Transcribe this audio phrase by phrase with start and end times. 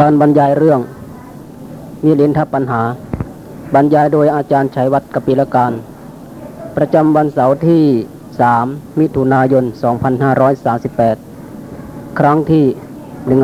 [0.00, 0.80] การบรรยายเรื่อง
[2.04, 2.82] มีลินทปัญหา
[3.74, 5.72] บรรยายโดยอาจารย์ชัยวัฒน์กปิลการ
[6.76, 7.84] ประจำวันเสาร์ที่
[8.40, 9.64] 3 มิถุนายน
[11.26, 12.64] 2538 ครั้งที่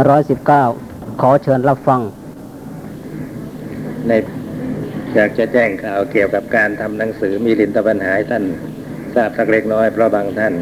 [0.00, 2.00] 119 ขอเชิญรับฟัง
[4.06, 4.12] ใน
[5.14, 8.44] อยากจะแจ้งข่าวเกี่ยวกับการทำหนังสือมีลินตปัญหาให้ท่าน
[9.14, 10.54] ทราบสักเล็กน้อยเพราะบางท่าน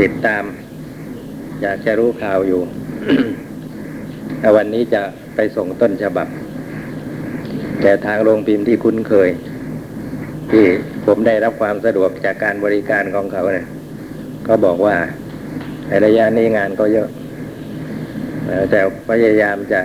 [0.00, 0.44] ติดตาม
[1.62, 2.60] อยากจะรู้ข่าวอยู่
[4.56, 5.02] วันนี้จะ
[5.34, 6.28] ไปส่งต้นฉบับ
[7.82, 9.30] แต่ทางโรงพิมพ์ที่คุ้นเคย
[10.50, 10.64] ที่
[11.06, 13.66] ผมได้รับความสะดวกจากการบริการของเขาเนี่ย
[14.44, 14.96] เขาบอกว่า
[15.88, 17.08] ในระยะนี้งานก็เยอะ
[18.70, 19.80] แต่พยายามจะ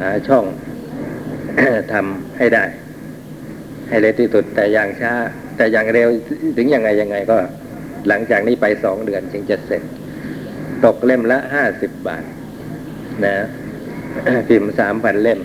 [0.00, 0.44] หาช่อง
[1.92, 2.64] ทำให้ได้
[3.88, 5.12] ให้เร็วที่สุดแต่อย่างช้า
[5.56, 6.08] แต่อย่างเร็ว
[6.56, 7.38] ถึงยังไงยังไงก็
[8.08, 9.82] หลังจากนี้ไปสองเดือนจึงจะเสร็จ
[10.84, 12.24] ตกเล่มละห้าสิบบาท
[13.24, 13.36] นะ
[14.48, 15.40] พิมพ์สามพันเล่ม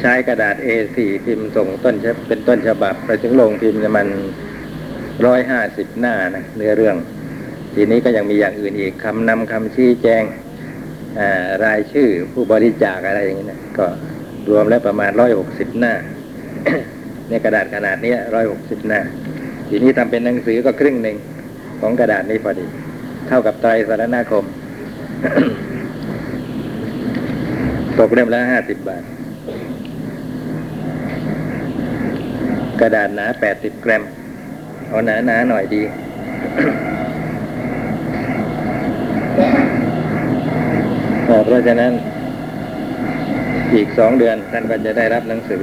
[0.00, 1.94] ใช้กระดาษ A4 พิมพ์ส่งต้น
[2.28, 4.08] เป็นต้นฉบับ ไปถึงโรงพิมพ์มัน
[5.26, 6.96] ร้อยห้าสิบหน้านะเนื้อเรื่อง
[7.74, 10.22] ทีนี้ก็ยังมีอย่างอื่นอีกคำนำคำชี้แจง
[11.64, 13.86] รายชื่อผู้บริจาคอะไรอย่างนี้นะก็
[14.50, 15.94] รวมแล้วประมาณร้อยหกสิบหน้า
[17.28, 19.00] ในกระดาษขนาดนี้ร้อยหกสิบหน้า
[19.72, 21.16] ทีนี้ทำเป็นหนังสือก็ครึ่งหนึ่ง
[21.80, 22.66] ของกระดาษนี้พอดี
[23.28, 24.44] เท่ากับไตรสารนาคม
[27.98, 29.02] ตกเล่มละห้าสิบบาท
[32.80, 34.02] กระดาษหนาแปดสิบกรัม
[34.88, 35.82] เอาหนาหนาหน่อยดี
[41.24, 41.92] เพราะฉะนั้น
[43.74, 45.62] อีกสองเดือนท่านก็จะได้รับหนังสือ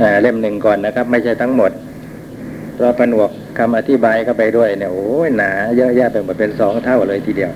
[0.00, 1.70] อเล่มหนึ่งก่อนนะครับ ไม่ใช่ทั้งหมด
[2.74, 7.52] เพราะผนวกคำอธิบายเข้าไปด้วยเนี่ยโอ้ยหนาเยอะแยะไปหมดเป็นสองเท่าเลยทีเดียว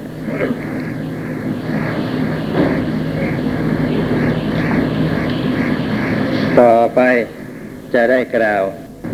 [6.60, 7.00] ต่อไป
[7.94, 8.62] จะได้กล่าว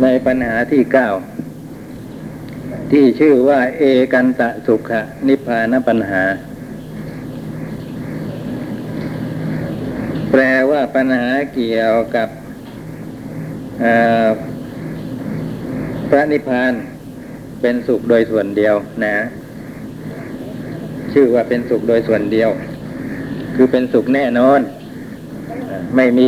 [0.03, 1.09] ในปัญหาที่เก้า
[2.91, 3.83] ที่ชื่อว่า เอ
[4.13, 6.23] กันตะสุขะนิพพานปัญหา
[10.31, 12.29] แปลว่าปัญหาเกี่ยวกับ
[13.83, 13.93] อ่
[14.25, 14.27] อ
[16.09, 16.73] พระนิพพาน
[17.61, 19.15] เป็นสุขโดยส่วนเดียวนะ
[21.13, 22.49] ชื่อว่าเป็นสุขโดยส่วนเดียว
[23.55, 24.59] คือเป็นสุขแน่นอน
[25.95, 26.27] ไม่มี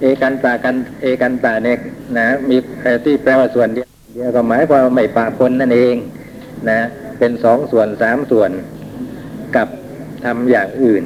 [0.00, 1.78] เอกันตากันเอกันตาเนี่ย
[2.18, 5.94] นะ มีเอ่ที่แปลว่าส่วนเดียวเดียวก็หมายความไม่ปะปนนั่นเอง
[6.70, 6.80] นะ
[7.18, 8.50] เป็นสองส่วนสามส่วน
[9.56, 9.68] กับ
[10.24, 11.02] ทำอย่างอื่น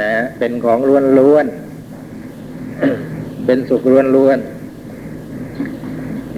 [0.00, 4.57] นะ เป็นของล้วนล้วนๆเป็นสุขล้วนล้วนๆ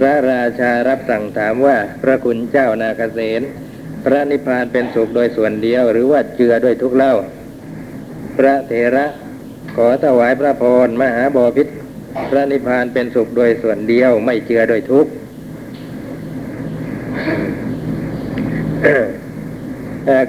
[0.03, 3.41] พระราชารับสั่งถามว่าพระคุณเจ้านาเกษต
[4.05, 7.13] พระนิพพานเป็นสุขโดยส่วนเดียว หรือว่าเจือด้วยทุกเล่า
[8.37, 9.05] พระเถระ
[9.75, 11.67] ขอถวายพระพรมหาบอพิษ
[12.29, 15.11] พระนิพพานเป็นสุขโดยส่วนเดียวไม่เจือโดยทุกข์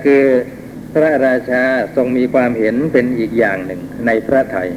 [0.05, 0.25] คือ
[0.95, 1.63] พระราชา
[1.97, 4.71] ทรงมีความเห็นเป็นอีกอย่างหนึ่งในพระไทย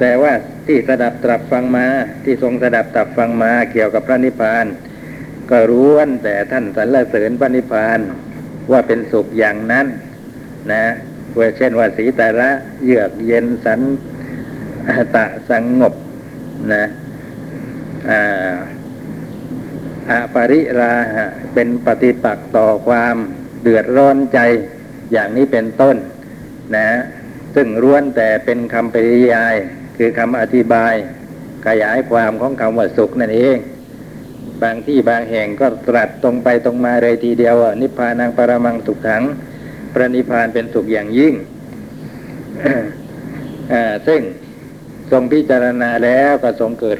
[0.00, 0.32] แต่ว่า
[0.66, 1.86] ที่สดับตรับฟังมา
[2.24, 4.66] ที่ทรงสดับตรับฟังมาเกี่ยวกับพระนิพพาน
[5.50, 8.00] ก็รู้วนแต่ท่านสรรเสริญพระนิพพาน
[8.70, 9.86] ว่าเป็นสุขอย่างนั้น
[10.72, 10.84] นะ
[11.30, 12.50] เพื่อเช่นว่าสีตาระ
[12.84, 13.80] เยือกเย็นสัน
[15.14, 15.94] ตะสงงบ
[16.72, 16.84] นะ
[18.10, 18.52] อ่า
[20.10, 23.16] อปริราหะเป็นปฏิปักษ์ต่อความ
[23.62, 24.38] เดือดร้อนใจ
[25.12, 25.96] อย่างนี้เป็นต้น
[26.76, 26.88] นะ
[27.54, 29.56] ซึ่งล้วนแต่เป็นคำปริยาย
[30.02, 30.94] คือคำอธิบาย
[31.66, 33.58] ขยายความของคำว่าสุขนั่นเอง
[34.62, 39.22] บางที่บางแห่งก็ตรัสตรงไปตรงมาเลยทีเดียวนิพพานังปรมังสุขขัง
[39.92, 41.34] พระนิพพานเป็นสุขอย่างยิ่ง
[44.06, 44.20] ซึ่ง
[45.10, 46.98] ทรงพิจารณาแล้วก็ทรงเกิด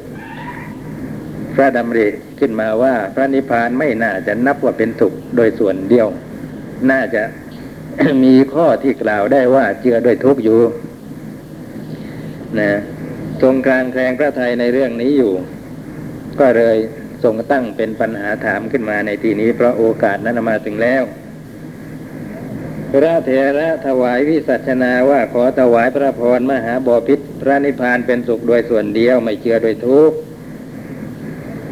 [1.55, 2.09] พระดำริ
[2.39, 6.07] ขึ้นมาว่า พระนิพพานไม่น่าจะนับว่าเป็นสุขโดยส่วนเดียว
[6.91, 7.23] น่าจะ
[8.25, 10.61] มีข้อที่กล่าวได้ว่าเจือด้วยทุกข์อยู่
[12.59, 12.71] นะ
[13.43, 15.33] ทรงการแคลงพระไทยในเรื่องนี้อยู่
[16.41, 16.79] ก็เลย
[17.25, 21.03] ทรงตั้งเป็นปัญหาถามขึ้นมาในที่นี้ เพราะโอกาสนั้นมาถึงแล้ว
[22.93, 30.17] พระเถระถวายวิสัชนาว่าขอถวายพระพรมหาบอพิษพระนิพพานเป็นสุขโดยส่วนเดียวไม่เชื่อโดยทุกข์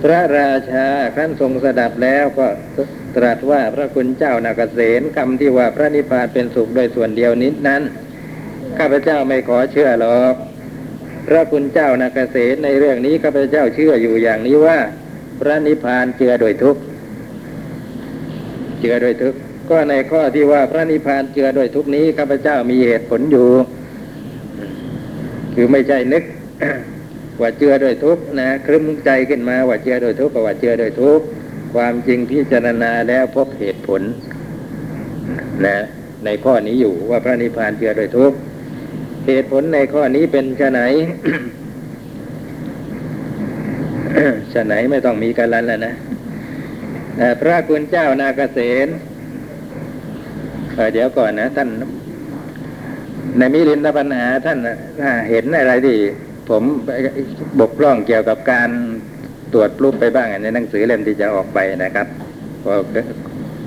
[0.02, 2.46] พระราชาครั้นทรงสดับแล้วก็
[3.16, 7.82] ตรัสว่าพระคุณเจ้านาเกษตคำที่ว่าพระนิพพานเป็นสุขโดยส่วนเดียวนิดนั้น
[8.78, 10.34] ข้าพเจ้าไม่ขอเชื่อหรอก
[11.28, 14.78] พระคุณเจ้านาเกษตในเรื่องนี้ข้าพเจ้าเชื่ออยู่อย่างนี้ว่า
[15.40, 16.80] พระนิพพานเจือโดยทุกข์
[18.80, 19.38] เจือโดยทุกข์
[19.70, 23.48] ก็ในข้อที่ว่าพระนิพพานเจือโดยทุกนี้ข้าพเจ้ามีเหตุผลอยู่
[25.54, 26.24] คือไม่ใช่นึก
[27.40, 31.20] ว่าเจือโดยทุกนะครึ้มใจขึ้นมาว่าเจือโดยทุกกว่าเจือโดยทุก
[31.74, 34.02] ความจริงพิจารณาแล้วพบเหตุผล
[35.64, 35.76] นะ
[36.24, 38.36] ในข้อนี้อยู่ว่าพระนิพพานเจือโดยทุกข์
[39.28, 40.80] เหตุผลในข้อนี้เป็นชะไหน
[44.52, 45.94] ชะไหนไม่ต้องมีกันลันแล้วนะ
[47.40, 48.88] พระคุณเจ้านาเกษณ
[50.74, 51.68] เอ่อเดี๋ยวก่อนนะ ท่าน
[53.38, 55.96] ในมิลินทปัญหาท่านาเห็นอะไรที่
[56.48, 56.62] ผม
[57.60, 58.70] บกพร่องเกี่ยวกับการ
[59.52, 62.06] ตรวจรูปไปบ้างในหนังสือเล่มที่จะออกไปนะครับ
[62.64, 62.74] ก็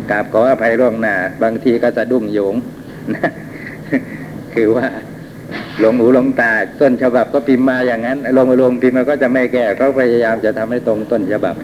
[0.09, 2.55] กราบขออภัยล่วงหน้า บางทีก็สะดุ้งโยง
[3.15, 3.29] นะ
[4.55, 4.87] คือว่า
[5.79, 6.51] หลงหูหลงตา
[6.81, 11.55] ต้นฉบับก็พิมพ์มาอย่างนั้นลงมาลงพิมพ์มันก็จะไม่แก้เขาพยายามจะทำให้ตรงต้นฉบับ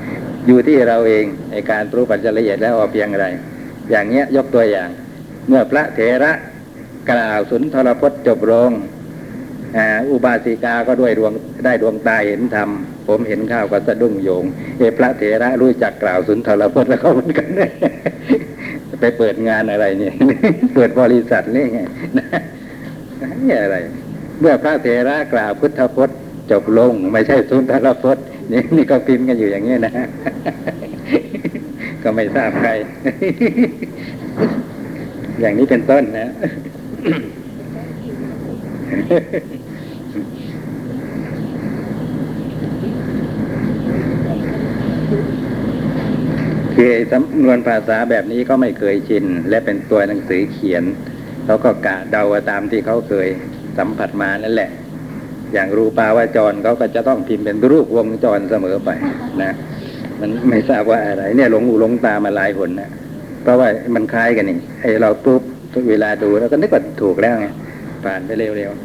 [0.48, 3.27] อยู่ที่เราเองในการปรุปัจจละเอียดแล้วออกเพียงไร
[3.92, 4.89] อย่างเงี้ยยกตัวอย่าง
[5.48, 6.31] เมื่อพระเถระ
[7.12, 8.71] กล่าวสุนทรพจน์จบลง
[10.12, 11.33] อุบาสิกาก็ด้วยดวง
[11.65, 12.69] ได้ดวงตาเห็นธรรม
[13.07, 14.44] ผมเห็นข้าวก็สะดุ้งโยง
[14.77, 17.48] เอพระเถระรู้จักกล่าวสุนทรพจน์แล้วเขาเหมือนกัน
[19.01, 20.13] ไปเปิดงานอะไรเนี่ย
[20.75, 21.80] เปิดบริษัทนี่ไง
[23.64, 23.78] อะไร
[24.40, 26.18] เมื่อพระเถระกล่าวพุทธพจน์
[26.52, 29.94] จบลง ไม่ใช่สุนทรพจน์นี่นี่ก็พิมพ์กันอยู่อย่างนี้นะ
[32.04, 32.72] ก็ไม่ทราบใคร
[35.40, 36.30] อย่างนี้เป็นต้นนะ
[46.75, 50.84] คือสำนวนภาษาแบบนี้ก็ไม่เคยชิน และเป็นตัวหนังสือเขียน
[51.48, 53.28] เขาก็กะเดาตามที่เขาเคย
[53.78, 54.70] สัมผัสมานั่นแหละ
[55.54, 58.90] อย่างรูปาวาจรเขาก็จะต้องพิมพ์เป็นรูปวงจรเสมอไป
[59.44, 59.54] นะ
[60.20, 62.90] มันไม่ทราบว่าอะไร เนี่ยหลงหูหลงตามาหลายคนนะ
[63.44, 65.42] เพราะว่ามันคล้ายกันนี่ไอเราปุ๊บ
[65.74, 67.48] ทุกเวลาดูแล้วก็นึกว่าถูกแล้วไง
[68.06, 68.78] ผ่านไปเร็วๆ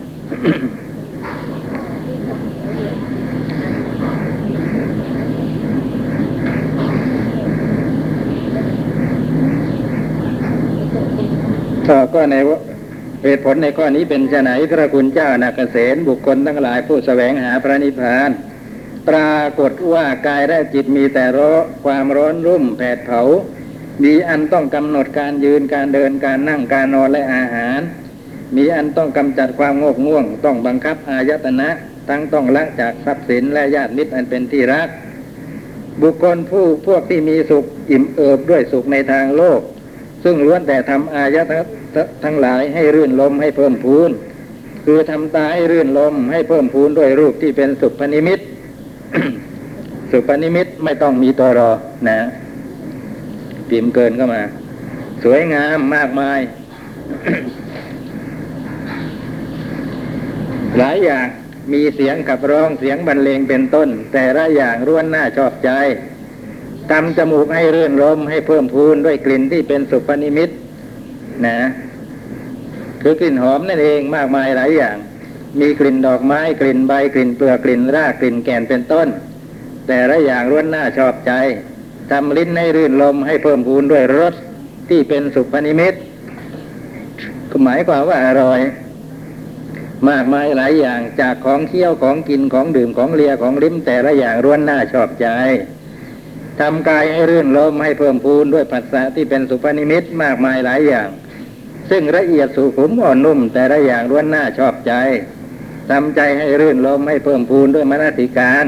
[12.15, 12.37] ก็ใน
[13.25, 18.31] เหตุผลในข้อนี้เป็นไฉนพระคุณเจ้านาเกษณบุคคลทั้งหลายผู้แสวงหาพระนิพพาน
[19.09, 21.53] ปรากฏว่ากายและจิตมีแต่ร้อ
[21.85, 23.23] ความร้อนรุ่มแผดเผา
[24.03, 27.81] มีอันต้องกำหนดการยืนการเดินการนั่งการนอนและอาหาร
[28.57, 31.69] มีอันต้องกำจัดความโงกง่วง ต้องบังคับอายตนะ
[32.09, 34.89] ทั้งต้องละจากทรัพย์สินและญาติมิตรอันเป็นที่รัก
[36.03, 39.61] บุคคลผู้พวกที่มีสุขอิ่มเอิบด้วยสุขในทางโลก
[40.25, 41.43] ซึ่งล้วนแต่ทำอายะ
[42.25, 44.11] ทั้งหลายให้รื่นลมให้เพิ่มพูน
[44.85, 48.41] คือทำตาให้รื่นลมให้เพิ่มพูนด้วยรูปที่เป็นสุพนิมิต
[50.11, 51.71] สุพนิมิตไม่ต้องมีตัวรอ
[52.09, 52.19] นะ
[53.69, 54.43] พิมพ์เกินเข้ามา
[55.25, 56.41] สวยงามมากมาย
[60.79, 61.27] หลายอย่าง
[61.73, 65.71] มีเสียงขับร้องเสียงบรรเลงเป็นต้น แต่ละอย่างร้วนน้าชอบใจ
[66.91, 70.51] ทำจมูกให้เรื่นรมให้เพิ่มพูนด้วยกลิ่นที่เป็นสุพนิมิต
[71.47, 71.59] นะ
[73.03, 74.97] คือกลิ่นหอมนั่นเองมากมายหลายอย่าง
[75.61, 79.09] มีกลิ่นดอกไม้กลิ่นใบกลิ่นเปลือกกลิ่นรากกลิ่นแก่นเป็นต้น
[79.87, 81.33] แต่ละอย่างร้วนน้าชอบใจ
[82.11, 84.35] ทำลิ้นให้รื่นลมให้เพิ่มพูนด้วยรส
[84.89, 85.95] ที่เป็นสุพนิมิต
[87.65, 88.61] หมายความว่าอร่อย
[90.09, 95.27] มากมายหลายอย่างจากของเคี้ยวของกินของดื่มของเลียของลิ้มแต่ละอย่างร้วนน้าชอบใจ
[96.61, 101.09] ทำกายให้รื่นลมให้เพิ่มพูนด้วยผัสสะที่เป็นสุพนิมิตมากมายหลายอย่าง
[101.91, 104.93] ซึ่งละเอียดสุขุมอ่อนนุ่ม แต่ละอย่างร้วนน้าชอบใจ
[105.91, 108.67] ทำใจให้รื่นลมให้เพิ่มพูนด้วยมนติการ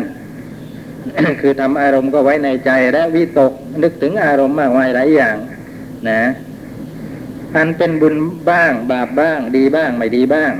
[1.41, 5.37] คือทำอารมณ์ก็ไว้ในใจและวิตกนึกถึงอารมณ์มากมายหลายอย่าง
[6.09, 6.23] นะ
[7.57, 8.15] อันเป็นบุญ
[8.51, 10.53] บ้าง บาปบ้าง ดีบ้างไม่ดีบ้าง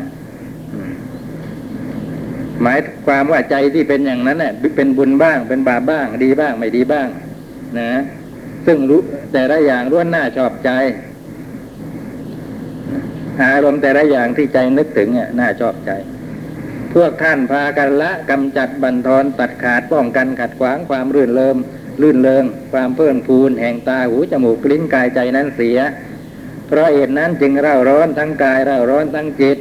[2.63, 7.09] หมายความว่าใจที่เป็นอย่างนั้นเน่ะเป็นบุญบ้าง เป็นบาปบ้าง ดีบ้างไม่ดีบ้าง
[7.79, 7.93] นะ
[8.67, 9.01] ซึ่งรู้
[9.33, 10.71] แต่ละอย่างล้วนหน้าชอบใจ
[13.43, 15.91] อารมณ์แต่ละอย่างที่ใจนึกถึงเนี่ยน่าชอบใจ
[16.95, 21.57] พวกท่านพากันละกำจัดบันทอนตัดขาดป้องกันขัดขวางความรื่นเริม
[22.03, 25.79] ลื่นเริงความเพิ่มพูนแห่งตาหูจมูกลิ้นกายใจนั้นเสีย
[26.67, 29.59] เพราะเหตุนั้นจึงเร่าร้อนทั้งกายเร่าร้อนทั้งจิต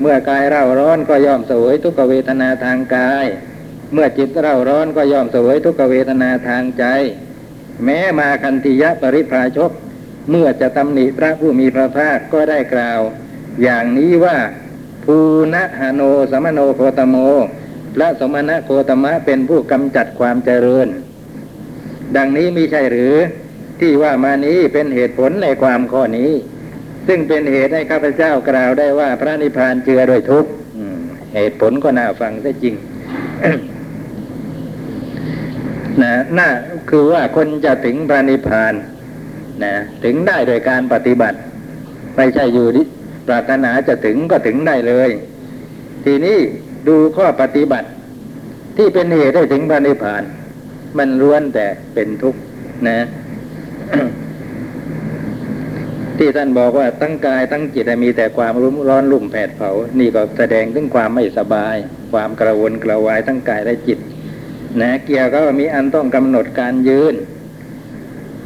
[0.00, 3.26] เมื่อกายเร่าร้อนก็ย่อมเสวยทุกเวทนาทางกาย
[3.92, 6.84] เมื่อจิตเร่าร้อนก็ย่อมเสวยทุกเวทนาทางใจ
[7.84, 9.70] แม้มาคันติยะปริภาชก
[10.30, 13.00] เมื่อจะตำหนิพระผู้มีพระภาคก็ได้กล่าว
[13.62, 14.36] อย่างนี้ว่า
[15.04, 15.16] ภู
[15.54, 17.16] นะหโนสมโนโคตโม
[17.94, 20.88] พระสมณะโคตมะเป็นผู้กำจัดความเจริญ
[22.16, 23.16] ดังนี้มีใช่หรือ
[23.80, 26.30] ที่ว่ามานี้เป็นเหตุผลในความข้อนี้
[27.08, 30.50] ซึ่งเป็นเหตุให้ข้าพเจ้ากล่าวได้ว่าพระนิพพานเจือด้วยทุกข์
[31.34, 32.74] เหตุผลก็น่าฟังซะจริง
[36.02, 36.48] นะน่า
[36.90, 38.74] คือว่าคนจะถึงพระนิพพาน
[39.64, 39.74] นะ
[40.04, 41.38] ถึงได้โดยการปฏิบัติ
[42.16, 42.86] ไม่ใช่อยู่ที่
[43.26, 45.10] ปรารถนาจะถึงก็ถึงได้เลย
[46.04, 46.36] ทีนี้
[46.88, 47.88] ดูข้อปฏิบัติ
[48.76, 50.22] ที่เป็นเหตุให้ถึงพระนิพพาน
[50.98, 52.40] มันล้วนแต่เป็นทุกข์
[52.88, 52.98] นะ
[56.18, 61.76] ที่ท่านบอกว่าตั้งกายตั้งจิตมีแต่ความรุมร้อนรุ่มแผดเผา นี่ก็แสดงถึงความไม่สบาย
[62.12, 63.98] ความกระวนกระวายทั้งกายและจิต
[64.80, 67.14] นะเกี่ยวก็มีอันต้องกำหนดการยืน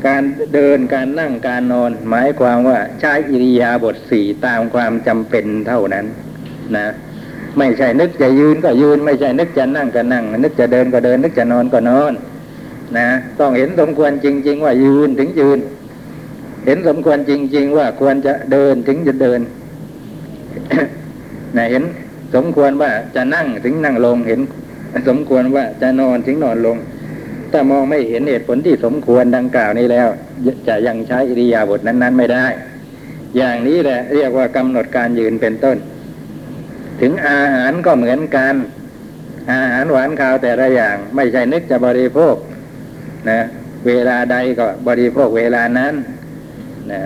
[0.07, 0.23] การ
[0.55, 6.07] เดินการนั่งการนอน หมายความว่าใช้อิริยาบถสี่ตามความจำเป็นเท่านั้น
[6.77, 6.87] นะ
[7.59, 12.13] ไม่ใช่นึกจะยืนก็ยืน ไม่ใช่นึกจะนั่งก็นั่ง นึกจะเดินก็เดิน นึกจะนอนก็นอน
[12.99, 13.09] นะ
[13.41, 15.59] ต้องเห็นสมควรจริง ๆ ว่ายืนถึงยืน
[16.67, 19.41] เห็นสมควรจริง ๆ ว่าควรจะเดินถึงจะเดิน
[21.57, 21.83] นะเห็น
[22.35, 24.41] สมควรว่าจะนั่งถึงนั่งลงเห็น
[25.09, 26.77] สมควรว่าจะนอนถึงนอนลง
[27.53, 30.09] ถ้ามองไม่เห็นเหตุผลที่สมควรดังกล่าวนี้แล้ว
[30.69, 32.47] จะยังใช้อิริยาบถนั้น ๆ ไม่ได้
[33.37, 35.77] อย่างนี้แหละเรียกว่ากำหนดการยืนเป็นต้น
[37.01, 38.55] ถึงอาหารก็เหมือนกัน
[39.53, 42.35] อาหารหวานข้าวแต่ละอย่าง ไม่ใช่นึกจะบริโภค
[43.31, 43.41] นะ
[43.87, 45.95] เวลาใดก็บริโภคเวลานั้น
[46.93, 47.03] นะ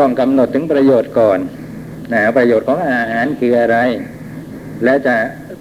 [0.00, 1.38] ต้องกำหนดถึงประโยชน์ก่อน
[2.12, 3.78] นะประโยชน์ของอาหารคืออะไร
[4.84, 5.14] และจะ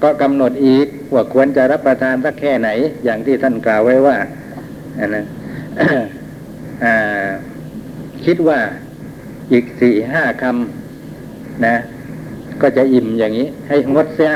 [0.04, 2.70] ก็กำหนดอีกว่าควรจะรับประทานสักแค่ไหน
[3.04, 4.18] อย่างที่ท่านกล่าวไว้ว่า
[5.16, 5.26] นะ
[8.26, 8.60] คิดว่า
[9.52, 11.76] อีกสี่ห้าคำนะ
[12.62, 14.32] ก็จะอิ่มอย่างนี้ ให้งดเสีย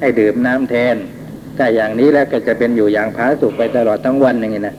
[0.00, 0.96] ให้ดื่มน้ำแทน
[1.56, 4.74] ถ้าอย่างนี้แล้วก็จะเป็นอยู่อย่างผาสุกไปตลอดทั้งวันอย่างนี้นะ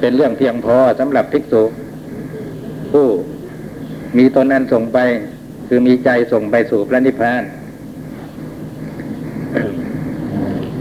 [0.00, 1.62] เป็นเรื่องเพียงพอสำหรับภิกษุ
[2.92, 3.06] ผู้
[4.18, 4.98] มีตนนั้นส่งไป
[5.68, 7.42] คือมีใจส่งไปสู่พระนิพพาน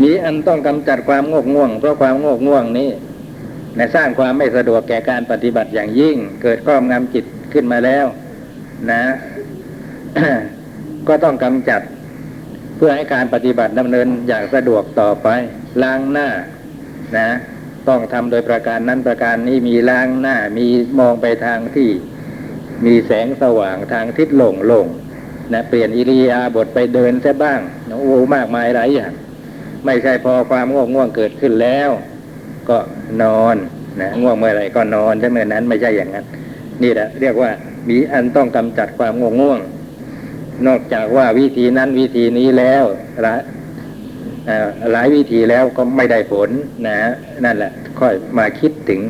[0.02, 2.90] มีอันต้องกำจัดความงกง่วง เพราะความงกง่วงนี้
[3.78, 8.06] ในสร้างความไม่สะดวกแก่การปฏิบัติอย่างยิ่ง เกิดครอบงำจิตขึ้นมาแล้ว
[8.92, 9.04] นะ
[11.08, 11.82] ก็ต้องกำจัด
[12.78, 15.28] เพื่อให้การปฏิบัติดำเนินอย่างสะดวกต่อไป
[15.84, 16.28] ล้างหน้า
[17.18, 17.30] นะ
[17.88, 20.66] ต้องทำโดยประการนั้นประการนี้มีล้างหน้ามี
[21.00, 21.90] มองไปทางที่
[22.86, 24.88] มีแสงสว่างทางทิศโล่งโล่ง
[25.54, 27.60] นะเปลี่ยนอิริยาบถไปเดินซะบ้าง
[27.90, 29.12] นะโอ้มากมายหลายอย่าง
[29.86, 31.90] ไม่ใช่พอความง่วงง่วงเกิดขึ้นแล้ว
[32.70, 32.78] ก็
[33.24, 33.56] นอน
[34.02, 36.26] นะง่วงเมื่อไรก็นอนใช่เมื่อนั้นไม่ใช่อย่างนั้น
[36.84, 37.52] นี่แหละเรียกว่า
[37.90, 39.60] มีอันต้องกำจัดความง่วงง่วง
[40.68, 42.84] นอกจากว่าวิธีนั้นวิธีนี้แล้ว
[44.92, 46.50] หลายวิธีแล้วก็ไม่ได้ผล
[46.88, 46.98] นะ
[47.46, 49.02] นั่นแหละ ค่อยมาคิดถึง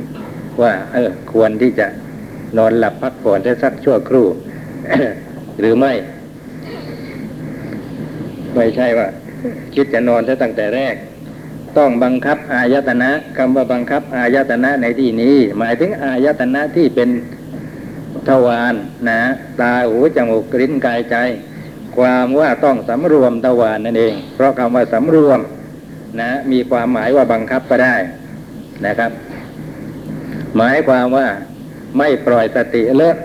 [0.61, 1.87] ว่า เออ ควรที่จะ
[2.57, 4.27] นอนหลับพักผ่อนได้สักชั่วครู่
[5.59, 5.93] หรือไม่
[8.55, 9.07] ไม่ใช่ว่า
[9.75, 10.95] คิดจะนอนซะตั้งแต่แรก
[11.77, 17.09] ต้องบังคับอายตนะคำว่าบังคับอายตนะในที่นี้ หมายถึงอายตนะที่เป็น
[18.27, 18.73] ทวาร
[19.09, 19.19] นะ
[19.59, 21.15] ตาหูจมูกลิ้นกายใจ
[21.97, 25.39] ความว่าต้องสำรวมทวารนั่นเอง เพราะคำว่าสำรวม
[26.21, 27.95] นะมีความหมายว่าบังคับก็ได้
[28.85, 29.11] นะครับ
[30.57, 31.27] หมายความว่า
[31.97, 33.17] ไม่ปล่อยสติเลิก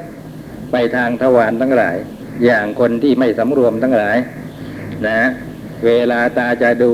[0.72, 1.96] ไปทางทวารทั้งหลาย
[2.44, 4.16] อย่างคนที่ไม่สำรวมทั้งหลาย
[5.08, 5.20] นะ
[5.86, 6.92] เวลาตาจะดู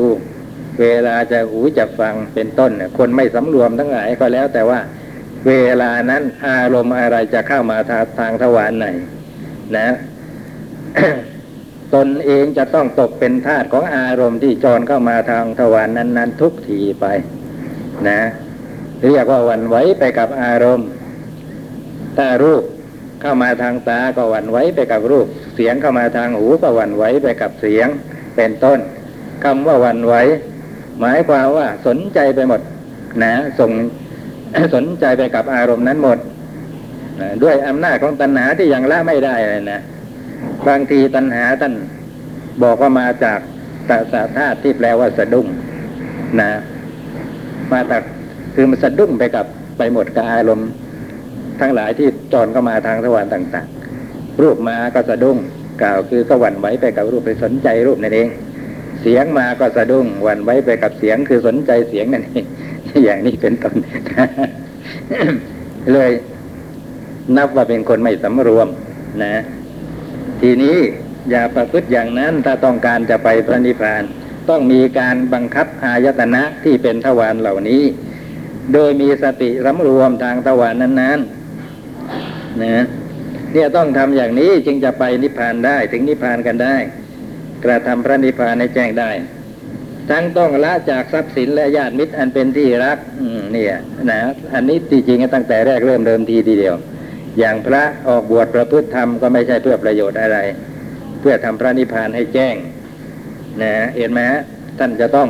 [0.80, 4.80] เวลาจะหูจะฟังเป็นต้นคนไม่สำรวมทั้งหลายก็แล้ว แต่ว่า
[5.48, 5.52] เว
[5.82, 8.86] ลานั้นอารมณ์อะไรจะเข้ามาทางทางทวารไหน
[9.78, 9.88] นะ
[11.94, 17.06] ตนเองจะต้องตกเป็นทาสของอารมณ์ที่จรเข้ามาทางทวารนนั้น ๆ ทุกทีไป
[18.08, 18.20] นะ
[19.06, 20.88] เรียกว่าหวันไหวไปกับอารมณ์
[22.16, 22.62] ถ้ารูป
[23.20, 27.88] เข้ามาทางตาก็หวันไหวไปกับรูป เสียงเข้ามาทางหูก็หวันไหวไปกับเสียง
[28.36, 28.78] เป็นต้น
[29.44, 30.14] คำว่าหวันไหว
[31.00, 32.60] หมายความว่าสนใจไปหมด
[33.24, 33.70] นะส่ง
[34.74, 36.18] สนใจไปกับอารมณ์นั้นหมด
[37.20, 39.80] นะด้วยอำนาจของตัณหาที่ยังละไม่ได้เลยนะ
[40.68, 41.74] บางทีตัณหาท่าน
[42.62, 43.38] บอกว่ามาจาก
[43.88, 45.46] ตาสาธาตุที่แปลว่าสะดุ้ง
[46.40, 46.50] นะ
[47.72, 48.02] มาจาก
[48.54, 49.46] คือมันสะดุ้งไปกับ
[49.78, 50.70] ไปหมดกับอารมณ์
[51.60, 53.68] ทั้งหลายที่จรเข้ามาทางสวรรค์ต่าง
[54.04, 55.36] ๆ รูปมาก็สะดุ้ง
[55.82, 58.28] กล่าวคือก็หวั่นไหวไปกับรูปไปสนใจรูปนั่นเอง
[59.02, 62.44] เสียงมาก็สะดุ้งหวั่นไหวไปกับเสียงคือสนใจเสียงนั่นเอง
[63.04, 63.74] อย่างนี้เป็นต้น
[65.92, 66.10] เลย
[67.36, 68.68] นับว่าเป็นคนไม่สำรวม
[69.22, 69.34] นะ
[70.40, 70.78] ทีนี้
[71.30, 74.02] อย่าประพฤติอย่างนั้นถ้าต้องการจะไปพระนิพพาน
[74.50, 77.82] ต้องมีการบังคับอายตนะที่เป็นทวารเหล่านี้
[78.72, 82.84] โดยมีสติสำรวมทางทวารนั้นๆนะ
[83.52, 86.76] เนี่ยต้องทำอย่างนี้จึงจะไปนิพพานได้ถึงนิพพานกันได้
[87.64, 89.10] กระทำพระนิพพานให้แจ้งได้
[90.10, 93.74] ทั้งต้องละจากทรัพย์สินและญาติมิตรอันเป็นที่รักอืเนี่ย
[94.10, 94.20] นะ
[94.54, 96.74] อันนี้จริงๆตั้งแต่แรกเริ่มเดิมทีทีเดียว
[97.38, 100.38] อย่างพระออกบวชประพฤติธรรมก็ไม่ใช่เพื่อประโยชน์อะไร
[101.20, 102.56] เพื่อทำพระนิพพานให้แจ้ง
[103.62, 104.20] นะเห็นไหม
[104.78, 105.28] ท่านจะต้อง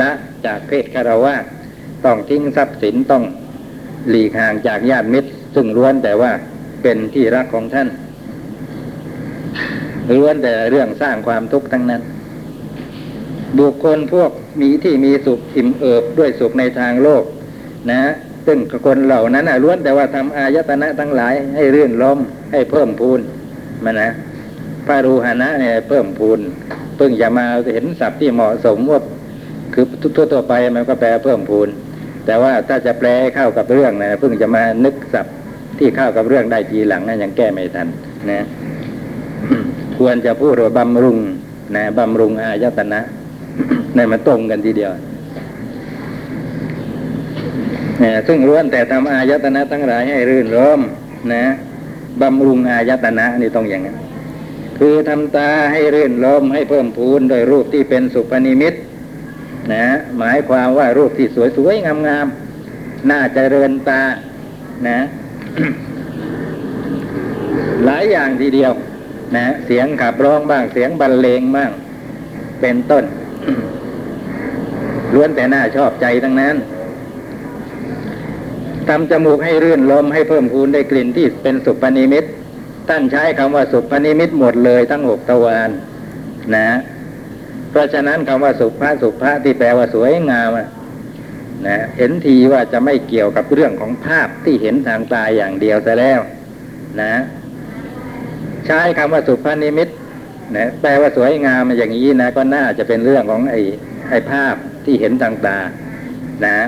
[0.00, 0.10] ละ
[0.46, 1.34] จากเพศคารวะ
[2.04, 3.24] ต้องทิ้งทรัพย์สินต้อง
[4.08, 6.32] หลีกห่างจากญาติมิตร ซึ่งล้วนแต่ว่า
[6.82, 7.88] เป็นที่รักของท่าน
[10.16, 12.02] ล้วนแต่เรื่องสร้างความทุกข์ทั้งนั้น
[13.58, 17.24] บุคคลพวกมีที่มีสุขอิ่มเอิบด้วยสุขในทางโลก
[17.90, 18.12] นะ
[18.46, 22.18] ซึ่งคนเหล่านั้นล้วนแต่ว่าทำอายตนะทั้งหลายให้เรื่นลม
[22.52, 23.20] ให้เพิ่มพูน
[23.84, 24.10] มันนะ
[24.86, 26.40] พระรูหานะเนี่ยเพิ่มพูน
[26.96, 29.00] เพิ่งจะมาเห็นศัพท์ที่เหมาะสมว่า
[29.74, 29.84] คือ
[30.16, 31.68] ทั่วๆไปมันก็แปลเพิ่มพูน
[32.26, 35.34] แต่ว่าถ้าจะแปลให้เข้ากับเรื่องนะเพิ่งจะมานึกศัพท์
[35.78, 37.88] ที่เข้ากับเรื่องได้ทีหลังนะยังแก้ไม่ทัน
[38.30, 38.44] นะ
[39.98, 41.18] ควรจะพูดว่าบำรุง
[41.76, 43.00] นะบำรุงอายตนะ
[43.96, 44.92] ในมันตรงกันทีเดียว
[48.26, 50.80] ซึ่งล้วนแต่ทำอายตนะทั้งหลายให้รื่นรม
[51.32, 51.44] นะ
[52.20, 53.96] บำรุงอายตนะนี่ต้องอย่างนั้น
[54.78, 58.74] คือทำตาให้รื่นรมให้เพิ่มพูนโดยรูปที่เป็นสุปนิมิต
[59.72, 59.84] นะ
[60.18, 64.02] หมายความว่ารูปที่สวยๆงามๆน่าจะเริญตา
[64.88, 64.98] นะ
[67.84, 68.72] หลายอย่างทีเดียว
[69.36, 71.70] นะเสียงขับร้องบ้างเสียงบรรเลงบ้าง
[72.60, 73.04] เป็นต้น
[75.14, 76.56] ล้วนแต่น่าชอบใจทั้งนั้น
[78.88, 82.24] ทำจมูกให้รื่นลมให้เพิ่มพูนได้กลิ่นที่เป็นสุปนิมิต
[82.88, 85.70] ท่านใช้คำว่าสุปนิมิตหมดเลยทั้งหกตะวัน
[86.56, 86.68] นะ
[87.70, 90.50] เพราะฉะนั้นคำว่าสุภาสุภาที่แปลว่าสวยงาม
[91.66, 96.20] นะเห็นทีว่าจะไม่เกี่ยวกับเรื่องของภาพที่เห็นทางตาอย่างเดียวซะแล้ว
[97.00, 97.14] นะ
[98.66, 99.88] ใช้คำว่าสุภนิมิต
[100.56, 103.60] นะแปลว่าสวยงามอย่างนี้นะ ก็น่าจะเป็นเรื่องของไอ้
[104.10, 105.58] ไอ้ภาพที่เห็นทางตา
[106.46, 106.58] นะ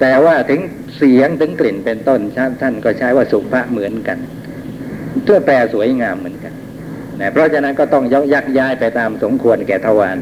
[0.00, 0.60] แต่ว่าถึง
[0.96, 2.20] เสียงถึงกลิ่นเป็นต้น
[2.60, 4.18] ท่านก็ใช้ว่าสุภาเหมือนกัน
[5.24, 6.52] เพื่อแปลสวยงามเหมือนกัน
[7.20, 10.16] นะเพราะฉะนั้นก็ต้องยกยักย้ายไปตามสมควรแก่ทวาร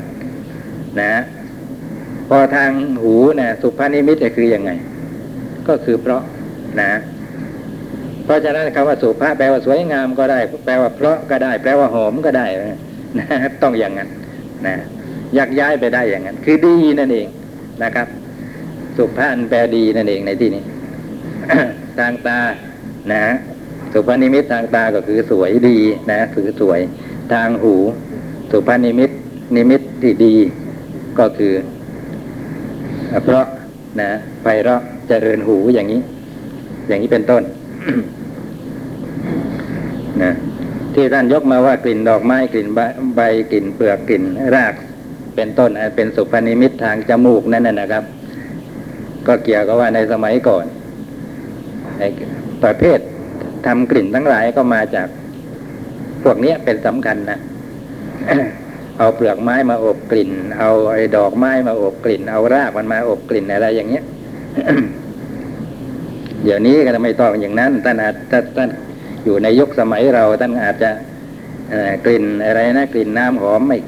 [1.01, 1.15] นะ
[2.29, 2.71] พอทาง
[3.03, 4.71] หูนะสุภานิมิตคือยังไง
[5.69, 6.23] ก็คือเพราะ
[6.81, 6.93] นะ
[8.25, 12.47] เพราะฉะนั้นคำว่าสุภะแปลว่าสวยงามก็ได้ แปลว่าเพราะก็ได้ แปลว่าหอมก็ได้
[13.19, 13.27] นะ
[13.63, 14.09] ต้องอย่างนั้น
[14.67, 14.75] นะ
[15.39, 17.27] ยักย้ายไปได้อย่างนั้น คือดีนั่นเอง
[17.83, 18.07] นะครับ
[18.97, 20.63] สุภะแปลดีนั่นเองในที่นี้
[21.99, 22.39] ทางตา
[23.13, 23.25] นะ
[23.93, 25.79] สุภนิมิตทางตาก็คือสวยดี
[26.11, 26.81] นะคือสวย
[27.33, 27.75] ทางหู
[28.51, 29.11] สุภนิมิต
[29.55, 30.35] นิมิตที่ดี
[31.19, 31.55] ก็คือ
[33.25, 33.47] เพราะ
[34.01, 34.11] นะ
[34.43, 36.01] ไพเราะเจริญหูอย่างนี้
[36.89, 37.43] อย่างนี้เป็นต้น
[40.23, 40.33] นะ
[40.95, 42.67] ที่ท่านยกมาว่ากลิ่นดอกไม้กลิ่น
[43.17, 43.21] ใบ
[43.53, 44.23] กลิ่นเปลือกกลิ่น
[44.55, 44.75] ราก
[45.37, 48.05] เป็นต้นเป็นสุพนิมิตทางจมูกนั่นนะครับ
[49.29, 50.65] ก็เกี่ยวกับว่าในสมัยก่อน
[51.99, 52.03] ใน
[52.65, 52.99] ประเภท
[53.67, 55.09] ทำกลิ่นทั้งหลายก็มาจาก
[56.23, 57.39] พวกนี้เป็นสำคัญนะ
[58.99, 64.05] เอาเปลือกไม้มาอบกลิ่น เอาไอ้ดอกไม้มาอบกลิ่น เอารากมันมาอบกลิ่นอะไรอย่างเงี้ย
[66.45, 68.71] เดี๋ยวนี้ก็ไม่ต้องอย่างนั้นท่านอาจถ้าท่าน
[69.25, 70.91] อยู่ในยุคสมัยเราท่านอาจจะ
[72.05, 73.79] กลิ่นอะไรนะกลิ่นน้ำหอมไม่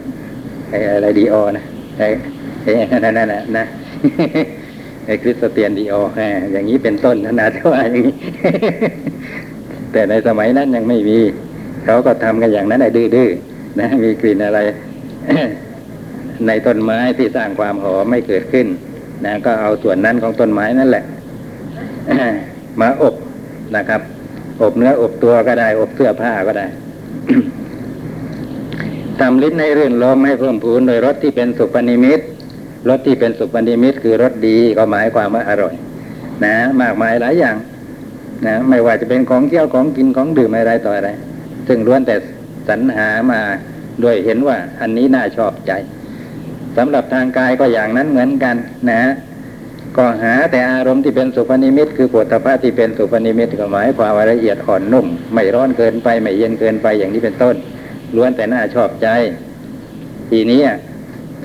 [0.94, 1.64] อะไรดีออนะ
[1.98, 2.08] ไอ้
[3.04, 3.64] นั่นนั่นนะนะ
[5.06, 6.02] ไอ้คริสเตียนดีออ
[6.52, 8.14] อย่างนี้เป็นต้นขนาดที่ว่าอย่างนี้
[9.92, 11.18] แต่ในสมัยนั้นยังไม่มี
[11.84, 14.58] เขาก็ทำกันอย่างนั้นไอ้ดื้อๆนะมีกลิ่นอะไร
[16.46, 18.66] ในต้นไม้ที่สร้างความหอมไม่เกิดขึ้น
[19.24, 21.04] นะก็เอาส่วนนั้นของต้นไม้นั่นแหละ
[22.80, 23.14] มาอบ
[23.76, 24.00] นะครับ
[24.62, 26.66] อบเนื้ออบตัวก็ได้ อบเสื้อผ้าก็ได้
[29.20, 32.20] ทำลิ้นให้รื่นลมให้เพิ่มพูนโดยรสที่เป็นสุปนิมิต
[32.88, 35.74] รสที่เป็นสุปนิมิตคือรสดีก็หมายความว่าอร่อย
[36.44, 37.56] นะ มากมายหลายอย่าง
[38.46, 41.10] นะ ไม่ว่าจะเป็นของเที่ยวของกินของดื่มอะไรต่ออะไร
[41.68, 42.14] ซึ่งล้วนแต่
[42.68, 43.40] สรรหามา
[44.02, 45.72] ด้วยเห็นว่าอันนี้น่าชอบใจ
[46.76, 48.56] สำหรับทางกายก็อย่างนั้นเหมือนกัน
[48.90, 49.02] นะ
[49.96, 57.56] ก็หาแต่อารมณ์ที่เป็นสุพนิมิต คือปวดตภะที่เป็นสุพนิมิตก็หมายความว่าละเอียดอ่อนนุ่ม ไม่ร้อนเกินไปไม่เย็นเกินไปอย่างนี้เป็นต้น
[58.16, 59.08] ล้วนแต่น่าชอบใจ
[60.30, 60.60] ทีนี้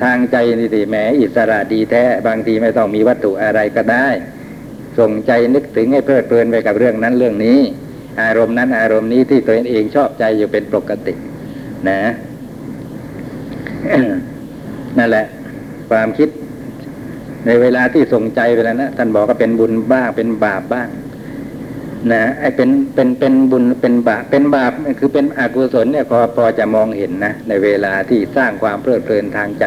[0.02, 4.08] ทางใจนี่สิแหมอิสระดีแท้ บางทีไม่ต้องมีวัตถุอะไรก็ได้
[5.00, 7.60] ส่งใจนึกถึงให้เพลิดเพลินไปกับเรื่องนั้นเรื่องนี้
[8.22, 11.14] อารมณ์นั้นอารมณ์นี้ที่ตัวเองชอบใจอยู่เป็นปกติ
[11.90, 12.02] นะ
[14.98, 15.26] นั่นแหละ
[15.90, 16.30] ความคิด
[17.46, 20.88] ในเวลาที่ส่งใจไปแล้วนะท่านบอกว่าเป็นบุญบ้างเป็นบาปบ้าง
[22.10, 29.64] นะไอ้เป็นเป็นเป็นบุญเป็นบาปเป็นบาปคือเป็นอกุศลเนี่ยพอพอจะมองเห็นนะในเวลาที่สร้างความเพลิดเพลินทางใจ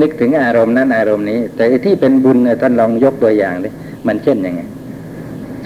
[0.00, 3.68] นึกถึงอารมณ์นั้นอารมณ์นี้ แต่ที่เป็นบุญท่านลองยกตัวอย่างดิ
[4.06, 4.62] มันเช่นยังไง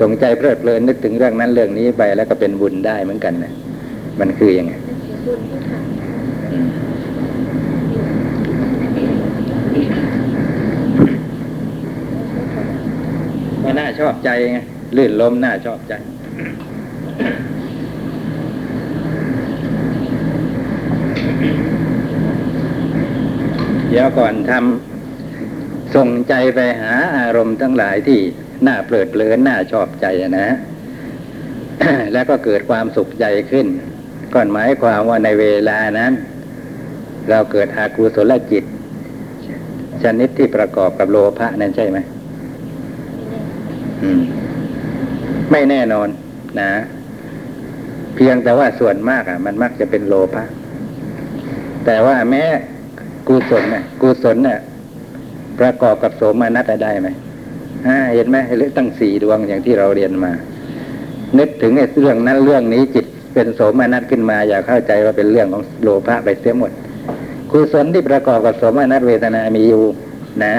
[0.01, 3.53] สงใจเพลิดเพลินนึกถึงเรื่องนั้นเรื่องนี้ไปแล้วก็เป็นบุญได้เหมือนกันนะ
[4.21, 4.73] มันคือยังไง
[5.27, 5.81] บุญที่ทำ
[13.65, 14.61] ก็น่าชอบใจไง
[14.97, 15.93] ลื่นลมน่าชอบใจ
[23.89, 28.21] เดี๋ยวก่อนทำส่งใจไปหาอารมณ์ทั้งหลายที่
[28.67, 30.49] น่าเพลิดเพลินน่าชอบใจอะนะ
[32.13, 33.67] แล้วก็เกิดความสุขใจขึ้น
[34.35, 36.13] ก่อนหมายความว่าในเวลานั้น
[37.31, 38.65] เราเกิดอากุศลจิต
[40.03, 41.99] ชนิดที่ประกอบกับโลภะนั้นใช่ไหม
[44.03, 44.23] อืม
[45.51, 46.09] ไม่แน่นอน
[46.61, 46.71] นะ
[48.15, 50.45] เพียงแต่ว่าส่วนมากอะ มันมักจะเป็นโลภะ
[51.87, 52.45] แต่ว่าแม้
[53.29, 54.61] กุศลเนี่ยกุศลเนี่ย
[55.59, 57.09] ประกอบกับโสมนัสได้ไหม
[58.15, 60.33] เห็นไหมเรื่อตั้งสี่ดวงอย่างที่เราเรียนมา
[61.39, 66.73] นึกถึงไอ้เรื่องนั้นเรื่องนี้จิตเป็นโสมนัสขึ้นมา อย่าเข้าใจว่าเป็นเรื่องของโลภะไปเสียหมด
[67.51, 69.83] กุศลที่ประกอบกับโสมนัสเวทนามีอยู่
[70.45, 70.55] นะ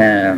[0.00, 0.28] อ่า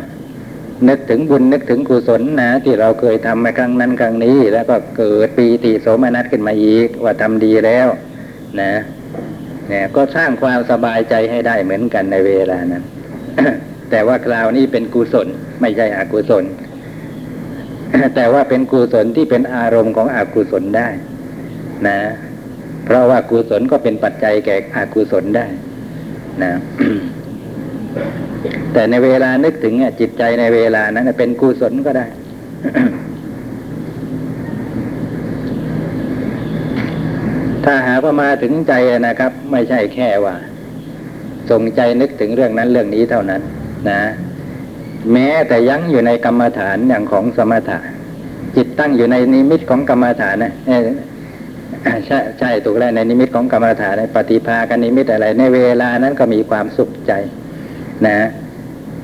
[0.87, 7.87] นึกถึงบุญนึกถึงกุศลนะ ที่เราเคยทำมาครั้งนั้นครั้งนี้ แล้วก็เกิดปีติโสมนัสขึ้นมาอีกว่าทำดีแล้ว
[8.61, 8.71] นะ
[9.69, 12.83] เนี่ยก็สร้างความสบายใจให้ได้เหมือนกันในเวลานั้น
[13.91, 15.27] แต่ว่าคราวนี้เป็นกุศล
[15.61, 16.45] ไม่ใช่อกุศล
[18.15, 20.87] แต่ว่าเป็นกุศลที่เป็นอารมณ์ของอกุศลได้
[21.87, 21.99] นะ
[22.85, 25.45] เพราะว่ากุศลก็เป็นปัจจัยแก่อกุศลได้
[26.43, 26.51] นะ
[28.73, 32.05] แต่ในเวลานึกถึงเนี่ยจิตใจในเวลานั้นเป็นกุศลก็ได้
[37.65, 38.73] ถ้าหากว่ามาถึงใจ
[39.07, 40.35] นะครับ ไม่ใช่แค่ว่า
[41.49, 43.41] ทรงใจนึกถึงเรื่องนั้นเรื่องนี้เท่านั้น
[43.89, 44.01] นะ
[45.11, 47.79] แม้แต่ยั้งอยู่ในกรรมฐานอย่างของสมถะ
[48.55, 50.87] จิตตั้งอยู่ในนิมิตของกรรมฐานนะเออ
[52.05, 57.13] ใช่ใช่ถูกแล้วในนิมิตของกรรมฐานในปฏิภากันนิมิตอะไร ในเวลานั้นก็มีความสุขใจ
[58.07, 58.17] นะ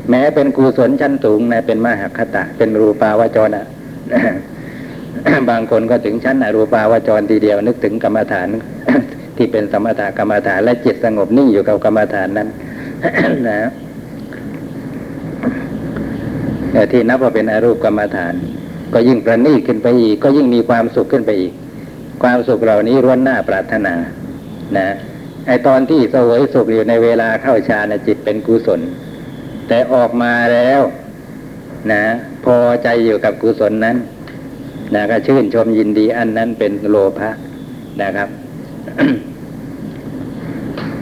[0.10, 3.66] แม้เป็นกุศลชั้นสูงนะเป็นมหคตะ เป็นรูปาวจรอะ
[5.50, 8.48] บางคนก็ถึงชั้นอรูปาวจรทีเดียวนึกถึงกรรมฐาน
[9.38, 12.50] ที่เป็นสมถกรรมฐานและจิตสงบนิ่งอยู่กับกรรมฐานนั้น
[13.50, 13.60] นะ
[16.92, 18.34] ที่นับว่าเป็นอรูปกรรมฐาน
[18.94, 21.54] ก็ยิ่งประณีตขึ้นไปอีก ก็ยิ่งมีความสุขขึ้นไปอีก
[22.24, 23.94] ความสุขเหล่านี้ร้วนหน้าปรารถนา
[24.78, 24.88] นะ
[25.48, 28.82] ไอตอนที่เสวยสุขอยู่ในเวลาเข้าฌานจิตเป็นกุศล
[29.68, 30.82] แต่ออกมาแล้ว
[31.92, 32.04] นะ
[32.46, 33.98] พอใจอยู่กับกุศลนั้น
[34.94, 37.32] นะก็ชื่นชมยินดีอันนั้นเป็นโลภะ
[38.02, 38.30] นะครับ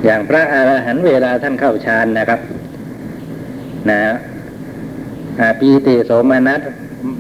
[0.06, 2.40] อย่างพระอรหันต์เวลาท่านเข้าฌานนะครับ
[3.90, 4.00] นะ
[5.60, 6.62] ปีติโสมนัส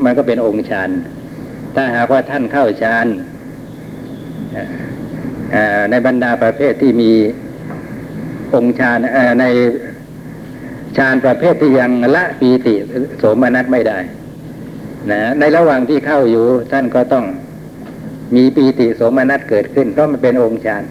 [0.03, 0.89] มันก็เป็นองค์ฌาน
[1.75, 3.07] ถ้าหากว่าท่านเข้าฌาน
[5.89, 7.11] ในบรรดาประเภทที่มี
[8.55, 8.97] องค์ฌาน
[9.41, 9.45] ใน
[10.97, 12.73] ฌานประเภทที่ยังละปีติ
[13.17, 13.99] โสมนัสไม่ได้
[15.11, 17.25] นะในระหว่างที่เข้าอยู่ท่านก็ต้อง
[18.35, 20.83] มีปีติโสมนัสเกิดขึ้น เพราะมันเป็นองค์ฌาน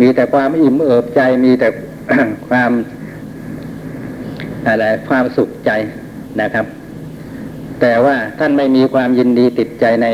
[0.00, 1.68] มีแต่ความอิ่มเอิบใจมีแต่
[2.48, 2.70] ความ
[4.66, 5.70] อะไรความสุขใจ
[6.40, 6.66] นะครับ
[7.80, 10.08] แต่ว่าท่านไม่มีความยินดีติดใจใน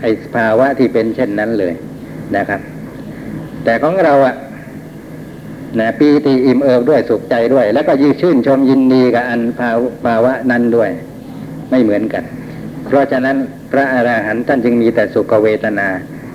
[0.00, 1.74] ไอ้ภาวะที่เป็นเช่นนั้นเลย
[2.36, 2.60] นะครับ
[3.64, 4.36] แต่ของเราอะ
[5.78, 10.90] นะปีติอิ่มเอิบด้วยสุขใจด้วย แล้วก็ยืนชื่นชมยินดีกับอันภาวภาวะนั้นด้วย
[11.70, 12.24] ไม่เหมือนกัน
[12.86, 13.36] เพราะฉะนั้น
[13.72, 15.88] พระอรหันต์ท่านจึงมีแต่สุขเวทนา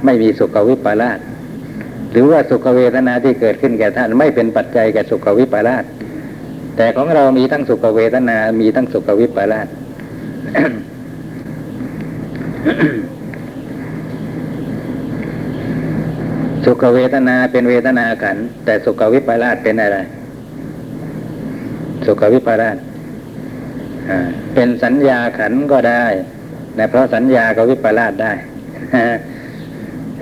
[0.05, 1.19] ไม่มีสุขวิปลาส
[2.11, 5.83] หรือว่าสุขเวทนาที่เกิดขึ้นแก่ท่านไม่เป็นปัจจัยแก่สุขวิปลาส
[6.77, 9.67] แต่ของเรามีทั้งสุขเวทนา มีทั้งสุขวิปลาส
[16.69, 19.97] สุขเวทนาเป็นเวทนาขัน แต่สุขวิปลาสเป็นอะไร
[22.05, 22.77] สุขวิปลาส
[24.53, 26.05] เป็นสัญญาขันก็ได้
[26.77, 28.31] นะเพราะสัญญาก็วิปลาสได้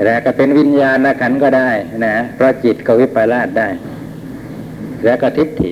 [0.05, 1.69] แล้วก็เป็นวิญญาณขันก็ได้
[2.05, 3.67] นะเพราะจิตก็วิปลาสได้
[5.05, 5.71] แล้วก็ทิฏฐิ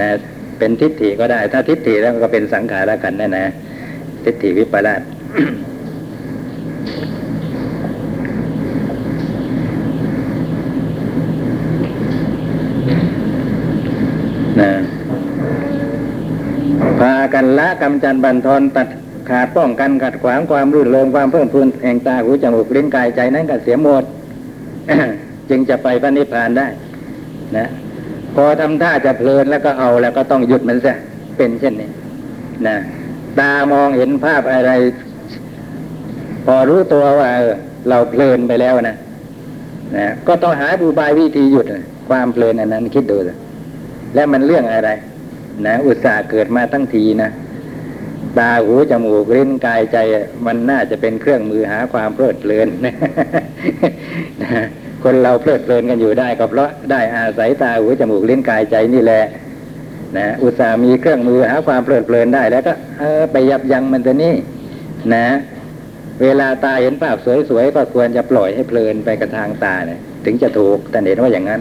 [0.00, 0.08] นะ
[0.58, 3.46] เป็นทิฏฐิก็ได้ ถ้าทิฏฐิแล้วก็เป็นสังขารขันธ์นะนะ
[4.24, 5.00] ทิฏฐิวิปลาส
[17.53, 18.88] น ละกำจัดบันทอนตัด
[19.30, 24.04] ขาดป้องกันขัดขวางความรื่นเริงความเพิ่มพูนแห่งตาหูจมูกลิ้นกายใจนั้นก็เสียหมด
[25.48, 26.66] จึงจะไปพระนิพพานได้
[27.56, 27.66] นะ
[28.34, 30.92] พอทำท่าจะเพลินแล้วก็เอาแล้วก็ต้องหยุดมันซะ
[31.36, 31.88] เป็นเช่นนี้
[32.66, 32.76] นะ
[33.40, 34.70] ตามองเห็นภาพอะไร
[36.46, 37.30] พอรู้ตัวว่า
[37.88, 38.96] เราเพลินไปแล้วนะ
[39.96, 41.66] นะก็ต้องหาบูบายวิธีหยุด
[42.08, 43.32] ความเพลินอันนั้นคิดดูสิ
[44.14, 44.90] แล้วมันเรื่องอะไร
[45.66, 47.30] นะ อุตส่าห์เกิดมาทั้งทีนะ
[48.38, 49.98] ตาหูจมูกลิ้นกายใจ
[50.46, 52.94] มันน่าจะเป็นเครื่องมือหาความเพลิดเพลินนะ
[55.02, 59.24] คนเราเพลิดเพลินกันอยู่ได้ก็เพราะได้อาศัยตาหูจมูกลิ้นกายใจนี่แหละ
[60.16, 64.34] นะอุตส่าห์มีเครื่องมือหาความเพลิดเพลินได้แล้วก็เออไปยับยั้งมันตัวนี้
[65.14, 65.26] นะ
[66.22, 67.16] เวลาตาเห็นภาพ
[67.48, 71.60] สวยๆก็ควรจะปล่อยให้เพลินไปกับทางตาเนี่ยถึงจะถูกแต่เห็นว่าอย่างนั้น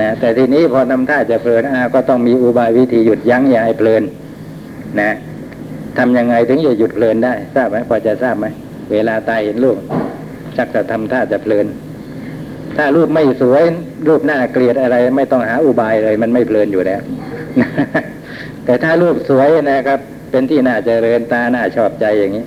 [0.00, 4.02] นะแต่ทีนี้พอนำท่าจะเพลินอาก็ต้องมีอุบายวิธีหยุดยั้งอย่าให้เพลิน
[5.00, 5.10] นะ
[5.98, 8.46] ทำยังไงถึงจะหยุดเพลินได้ ทราบไหมพอจะทราบไหม
[8.92, 9.76] เวลาตายเห็นรูป
[10.56, 11.66] ชักจะทำท่าจะเพลิน
[12.76, 13.64] ถ้ารูปไม่สวย
[14.08, 17.00] รูปหน้าเกลียดอะไร ไม่ต้องหาอุบายเลย มันไม่เพลินอยู่แล้ว
[18.64, 22.44] แต่ถ้ารูปสวยนะครับ เป็นที่น่าเจริญตาน่าชอบใจอย่างนี้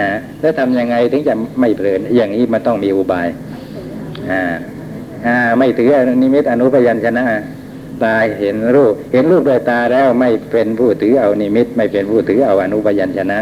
[0.00, 3.28] นะแล้วทำยังไงถึงจะไม่เพลิน อย่างนี้มันต้องมีอุบาย
[4.30, 4.42] อ่า
[5.26, 5.90] อ่า ไม่ถือ
[6.22, 7.24] นิมิตอนุพยัญชนะ
[8.02, 13.40] ตาเห็นรูป เห็นรูปด้วยตาแล้วไม่เป็นผู้ถือเอานิมิต ไม่เป็นผู้ถือเอาอนุพยัญชนะ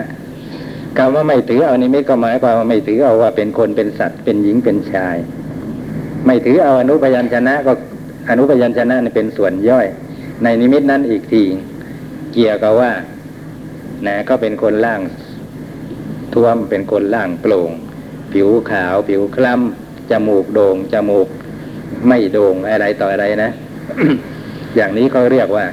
[0.98, 5.16] คำว่าไม่ถือเอานิมิตก็หมายความว่าไม่ถือเอาว่าเป็นคนเป็นสัตว์เป็นหญิงเป็นชาย
[6.26, 7.72] ไม่ถือเอาอนุพยัญชนะก็
[8.30, 9.86] อนุพยัญชนะนี่เป็นส่วนย่อย
[10.42, 11.42] ในนิมิตนั้นอีกที
[12.32, 12.92] เกี่ยวกับว่า
[14.06, 15.00] นะก็เป็นคนล่าง
[16.34, 17.70] ท้วมเป็นคนล่างโปร่ง
[18.32, 21.28] ผิวขาว ผิวคล้ำจมูกโด่งจมูก
[22.06, 23.50] ไม่โด่งอะไรต่ออะไรนะ
[24.76, 25.64] อย่างนี้เขาเรียกว่า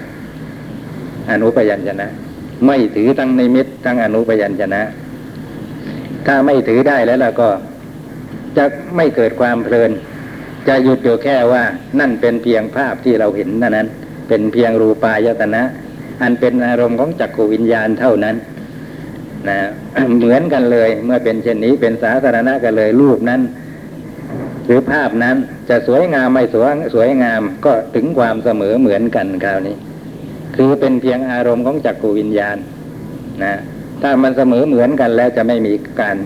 [1.32, 2.08] อนุปยัญชนะ
[2.66, 4.82] ไม่ถือทั้งนิมิตทั้งอนุปยัญชนะ
[6.26, 7.50] ถ้าไม่ถือได้แล้วล่ะก็
[8.58, 9.92] จะไม่เกิดความเพลิน
[10.68, 11.64] จะหยุดอยู่แค่ว่า
[12.00, 13.88] นั่นเป็นเพียงภาพที่เราเห็นเท่านั้น
[14.28, 15.64] เป็นเพียงรูปายตนะ
[16.22, 18.36] อันเป็นอารมณ์ของจักรวิญญาณเท่านั้น
[19.50, 19.58] นะ
[20.18, 23.42] เหมือนกันเลย เมื่อเป็นเช่นนี้เป็นสาธารณะกันเลยรูปนั้น
[24.68, 25.36] หรือภาพนั้น
[25.70, 29.76] จะสวยงามไม่สวยสวยงามก็ถึงความเสมอเหมือนกันคราวนี้
[30.56, 32.58] คือเป็นเพียงอารมณ์ของจักรวิญญาณ
[33.44, 33.54] นะ
[34.02, 36.18] ถ้ามันเสมอเหมือนกันแล้วจะไม่มีการ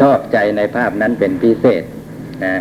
[0.00, 1.82] ชอบใจในภาพนั้นเป็นพิเศษ
[2.44, 2.54] นะ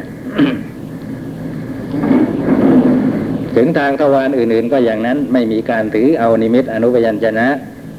[3.55, 7.47] ถึงทางทวารอื่น ๆ ก็อย่างนั้นไม่มีการถือเอานิมิตอนุพยัญชนะ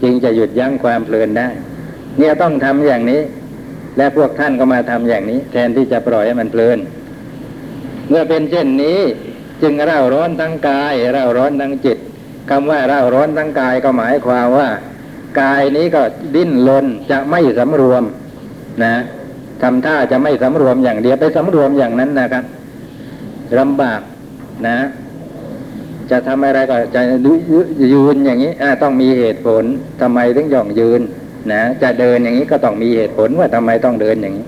[0.02, 1.48] จึงจะหยุดยั้งความเพลินได้
[2.18, 3.20] เนี่ยต้องทำอย่างนี้
[3.96, 6.78] และพวกท่านก็มาทำอย่างนี้ แทนที่จะปล่อยให้มันเพลิน
[8.08, 9.00] เมื่อเป็นเช่นนี้
[9.62, 11.98] จึงเร่าร้อนทั้งกาย เร่าร้อนทั้งจิต
[12.50, 14.68] คำว่าเร่าร้อนทั้งกายก็หมายความว่า
[15.40, 16.02] กายนี้ก็
[16.34, 18.02] ดิ้นรนจะไม่สำรวม
[18.84, 18.94] นะ
[19.62, 22.44] ทำท่าจะไม่สำรวมอย่างเดียวไปสำรวมอย่างนั้นนะครับ
[23.58, 24.00] ลำบาก
[24.66, 24.78] นะ
[26.10, 27.02] จะทำอะไรก็จะ
[27.92, 28.52] ยืนอย่างนี้
[28.82, 29.64] ต้องมีเหตุผล
[30.00, 31.00] ทำไมถึงย่องยืน
[31.52, 34.46] นะจะเดินอย่างนี้ก็ต้องมีเหตุผลว่าทำไมต้องเดินอย่างนี้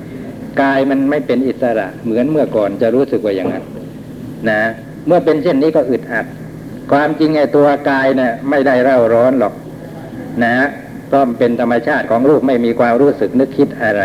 [0.63, 3.65] กายมันไม่เป็นอิสระเหมือนเมื่อก่อนจะรู้สึกว่าอย่างนั้น
[4.51, 4.61] นะ
[5.07, 6.27] เมื่อเป็นเช่นนี้ก็อึดอัด
[6.93, 9.55] ความจริงไอ้ตัวกายเนะ่ยไม่ได้เร่าร้อนหรอก
[10.45, 10.67] นะ
[11.09, 14.03] เพราะมันเป็นธรรมชาติของรูปไม่มีความรู้สึกนึกคิดอะไร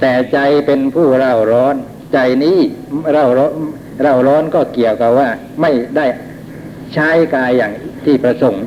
[0.00, 1.74] แต่ใจเป็นผู้เร่าร้อน
[2.12, 2.58] ใจนี้
[3.12, 3.52] เร่าร้อน
[4.02, 5.28] เร่าร้อนก็เกี่ยวกับว่า
[5.60, 6.06] ไม่ได้
[6.94, 7.72] ใช้กายอย่าง
[8.04, 8.64] ที่ประสงค์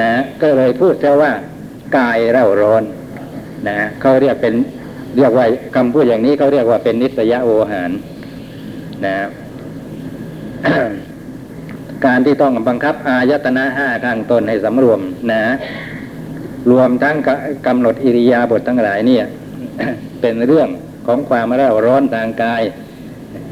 [0.00, 0.12] นะ
[0.42, 1.32] ก็เลยพูดแค่ว่า
[1.96, 2.82] กายเร่าร้อน
[3.68, 4.54] นะเขาเรียกเป็น
[5.16, 5.46] เรียกว่า
[5.76, 7.90] คำพูดอย่างนี้เขาเรียกว่าเป็นนิสยโอหาร
[9.06, 9.16] นะ
[12.06, 15.00] การที่ต้องบังคับอายตนะห้าข้างต้นให้สำรวม
[15.32, 15.42] นะ
[16.70, 17.16] รวมทั้ง
[17.66, 19.24] กำหนดอิริยาบถทั้งหลายเนี่ย
[20.20, 20.68] เป็นเรื่อง
[21.06, 22.62] ของความเร่าร้อนทางกาย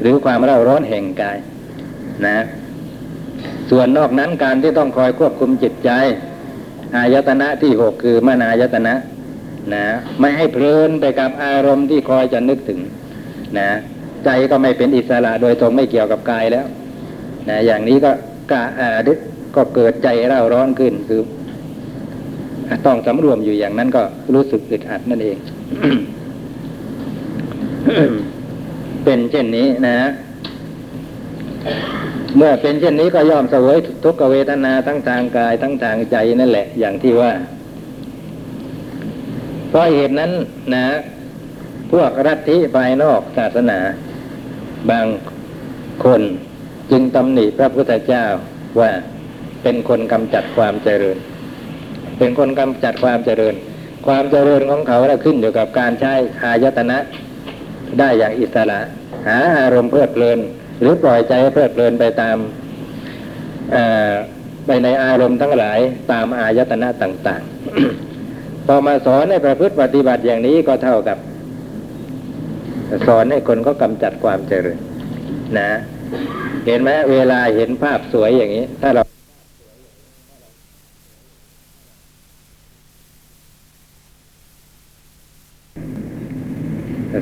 [0.01, 1.37] หรือความเร่าร้อนแห่งกาย
[2.25, 2.37] นะ
[3.69, 5.89] ส่วนนอกนั้นการที่ต้องคอยควบคุมจิตใจ
[6.95, 8.93] อายตนะที่หกคือมนายตนะ
[9.73, 9.85] นะ
[10.19, 12.79] ไม่ให้เพลินไปกับอารมณ์ที่คอยจะนึกถึง
[13.57, 13.69] นะ
[14.25, 16.65] ใจก็ไม่เป็นอิสระโดยตรงไม่เกี่ยวกับกายแล้ว
[17.49, 18.11] นะอย่างนี้ก็
[18.51, 19.19] กาอาดึก
[19.55, 21.21] ก็เกิดใจเร่าร้อนขึ้นคือ
[22.85, 25.37] ต้องสำรวมอยู่อย่างนั้นก็รู้สึกอึดอัดนั่นเอง
[29.03, 29.97] เป็นเช่นนี้นะ
[32.37, 37.31] เมื่อเป็นเช่นนี้ก็ยอมเสวยทุกขเวทนาทั้งทางกายทั้งทางใจนั่นแหละ อย่างที่ว่า
[39.69, 40.31] เพราะเหตุนั้น
[40.73, 40.85] นะ
[41.91, 43.79] พวกรัฐิภายนอกศาสนา
[44.89, 45.05] บาง
[46.03, 46.21] คน
[46.91, 48.25] จึงตำหนิพระพุทธเจ้า
[48.79, 48.91] ว่า
[49.63, 51.17] เป็นคนกำจัดความเจริญ
[52.17, 53.55] เป็นคนกำจัดความเจริญ
[54.07, 56.97] ความเจริญของเขาน่ะขึ้นอยู่กับการใช้อายตนะ
[57.99, 58.79] ได้อย่างอิสระ
[59.27, 60.39] หาอารมณ์เพลิดเพลิน
[60.79, 62.37] หรือปล่อยใจใเพลิดเพลินไปตาม
[64.65, 65.79] ไปในอารมณ์ทั้งหลาย
[66.11, 67.41] ตามอายตนะต่าง
[68.03, 71.17] ๆ พอมาสอนให้ประพฤติปฏิบัติอย่างนี้ก็เท่ากับ
[73.07, 74.77] สอนให้คนก็กำจัดความเจริญ
[75.57, 75.69] นะ
[76.65, 79.03] เห็นไหมเวลาเห็นภาพสวยอย่างนี้ ถ้าเรา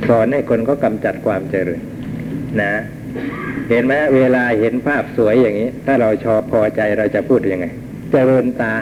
[0.08, 1.80] สอนให้คนก็กำจัดความเจริญ
[2.62, 2.72] นะ
[3.70, 7.66] เห็นไหมเวลาเห็นภาพสวยอย่างนี้ ถ้าเราชอบพอใจเราจะพูดยังไง
[8.12, 8.74] เจริญตา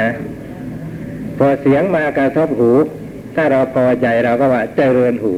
[0.00, 0.10] นะ
[1.38, 2.72] พอเสียงมากระทบหู
[3.36, 5.34] ถ้าเราพอใจเราก็ว่าเจริญหู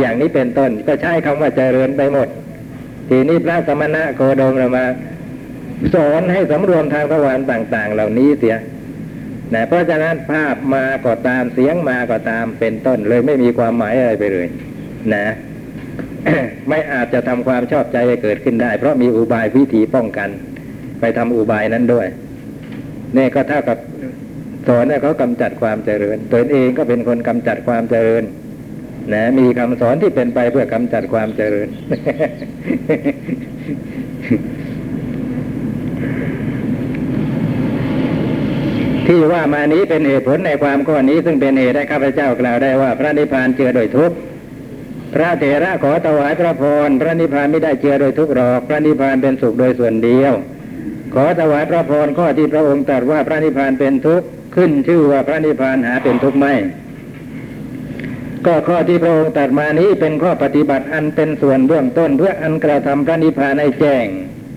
[0.00, 2.28] อย่างนี้เป็นต้นก็ใช้คำว่าเจริญไปหมด
[3.08, 4.84] ทีนี้พระสมณะโคดมเรามา
[5.94, 8.56] สอนให้สำรวมทางทวารต่าง ๆ เหล่านี้เสีย
[9.54, 14.46] นะเพราะฉะนั้นภาพมาก็ตามเสียงมาก็ตามเป็นต้น เลยไม่มีความหมายอะไรไปเลย
[15.14, 15.26] นะ
[16.68, 20.28] ไม่อาจจะทำความชอบใจให้เกิดขึ้นได้ เพราะมีอุบายวิธีป้องกัน
[21.00, 22.06] ไปทำอุบายนั้นด้วย
[23.16, 23.78] นี่ก็เท่ากับ
[24.68, 28.22] สอนให้เขากำจัดความเจริญตนเองก็เป็นคนกำจัดความเจริญ
[29.12, 31.68] นะมีคำสอนที่เป็นไปเพื่อกำจัดความเจริญ
[39.06, 44.16] ที่ว่ามานี้เป็นเหตุผลในความข้อนี้ ซึ่งเป็นเหตุให้ข้าพเจ้ากล่าวได้ว่า พระนิพพานเจือโดยทุกข์
[45.14, 50.32] พระเถระขอถวายพระพรพระนิพพานไม่ได้เจือโดยทุกหรอก พระนิพพานเป็นสุขโดยส่วนเดียว
[51.14, 56.54] ขอถวายพระพรข้อที่พระองค์ตรัสว่าพระนิพพานเป็นทุกข์ขึ้นชื่อว่าพระนิพพานหาเป็นทุกข์ไม่
[58.46, 64.06] ก็ข้อที่พระองค์ตรัสมานี้เป็นข้อปฏิบัติอันเป็นส่วนเบื้องต้นเพื่ออันกระทำพระนิพพานให้แจ้ง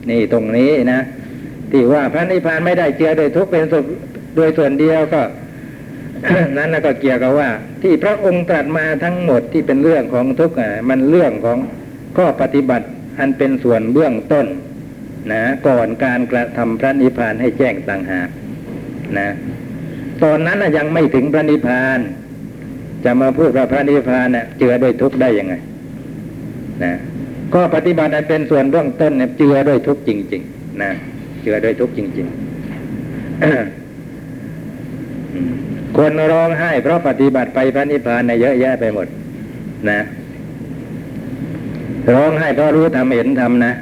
[0.10, 1.02] นี่ตรงนี้นะ
[1.72, 3.86] ที่ว่าพระนิพพานไม่ได้เจือโดยทุกข์เป็นสุข
[4.36, 5.22] โดยส่วนเดียวก็
[6.58, 7.50] นั้นก็เกี่ยวกับว่า
[7.82, 10.56] ที่พระองค์ตรัสมาทั้งหมดที่เป็นเรื่องของทุกข์
[10.90, 11.58] มันเรื่องของ
[12.18, 12.88] ข้อปฏิบัติ
[13.20, 14.48] อันเป็นส่วนเบื้องต้น
[15.32, 18.30] นะก่อนการกระทำพระนิพพานให้แจ้งต่างหาก
[19.18, 19.30] นะ
[20.24, 22.00] ตอนนั้นยังไม่ถึงพระนิพพาน
[23.06, 25.54] จะมาพูดว่าพระนิพพานน่ะเจือด้วยทุกข์ได้ยังไง
[26.84, 26.94] นะ
[27.54, 30.92] ก็ปฏิบัติอันเป็นส่วนเบื้องต้นเนี่ยเจือด้วยทุกข์จริง ๆ นะ
[31.42, 32.38] เจือด้วยทุกข์จริง ๆ
[35.98, 39.08] คนร้องไห้ เพราะปฏิบัติไปพระนิพพานในเยอะแยะไปหมด
[39.90, 40.00] นะ
[42.14, 43.74] ร้องไห้เพราะรู้ทำเห็นทำนะ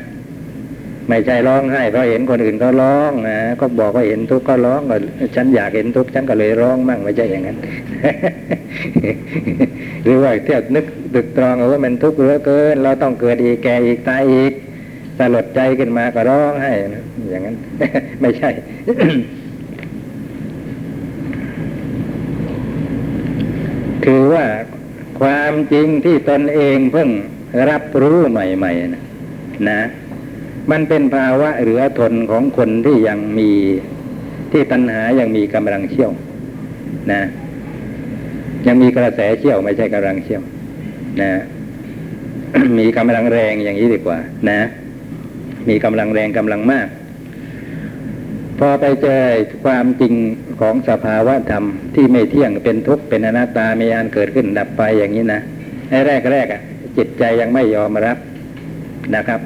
[1.10, 4.96] ไม่ใช่ร้องไห้เพราะเห็นคนอื่นก็ร้องนะก็บอกว่าเห็นทุกข์ก็ร้องก็
[5.36, 7.58] ฉันอยากเห็นทุกข์ฉันก็เลยร้องมั่งไม่ใช่อย่างนั้น
[10.04, 14.54] หรือว่าเที่ยวนึกตึกตรองว่ามันทุกข์เหลือเกิน เราต้องเกิดอีกแก่อีกตายอีก
[15.18, 17.56] สลดใจขึ้นมาก็ร้องไห้นะอย่างนั้น
[18.22, 18.50] ไม่ใช่
[24.06, 24.46] คือว่า
[25.20, 27.10] ความจริงที่ตนเองเพิ่ง
[27.70, 29.04] รับรู้ใหม่ๆนะ
[29.70, 29.82] นะ
[30.72, 33.52] มันเป็นภาวะเหลือทนของคนที่ยังมี
[34.52, 36.12] ที่ตัณหายังมีกำลังเชี่ยว
[37.12, 37.22] นะ
[38.68, 40.44] ยังมีกระแสเชี่ยวไม่ใช่กำลังเชี่ยว
[41.22, 41.32] นะ
[42.80, 44.60] มีกำลังแรงอย่างนี้ดีกว่า นะ
[45.70, 46.88] มีกำลังแรงกำลังมาก
[48.60, 49.22] พอไปเจอ
[49.64, 50.14] ความจริง
[50.60, 51.64] ของสภาวะธรรม
[51.96, 55.42] ที่ไม่เที่ยงเป็นทุกข์เป็นอนัตตามีอันเกิดขึ้นดับไปอย่างนี้นะ
[55.90, 56.62] ไอ้แรกแรกอะ
[56.98, 58.18] จิตใจยังไม่ยอมรับ
[59.16, 59.40] นะครับ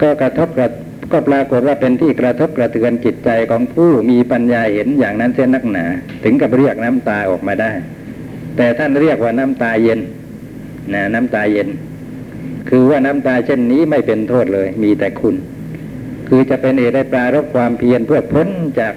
[0.00, 0.68] ก็กระทบกระ
[1.12, 5.84] ก็ปรากฏว่าเป็นที่กระทบกระเทือนจิตใจของผู้มีปัญญาเห็นอย่างนั้นเส้นนักหนา
[6.24, 7.72] ถึงกับเรียกน้ำตาออกมาได้
[8.56, 10.00] แต่ท่านเรียกว่าน้ำตาเย็น
[10.94, 11.68] นะน้ำตาเย็น
[12.68, 15.34] คือว่าน้ำตาเช่นนี้ไม่เป็นโทษเลย มีแต่คุณ
[16.28, 18.48] คือจะเป็นเหตุได้ปรารบความเพียรเพื่อพ้น
[18.80, 18.94] จาก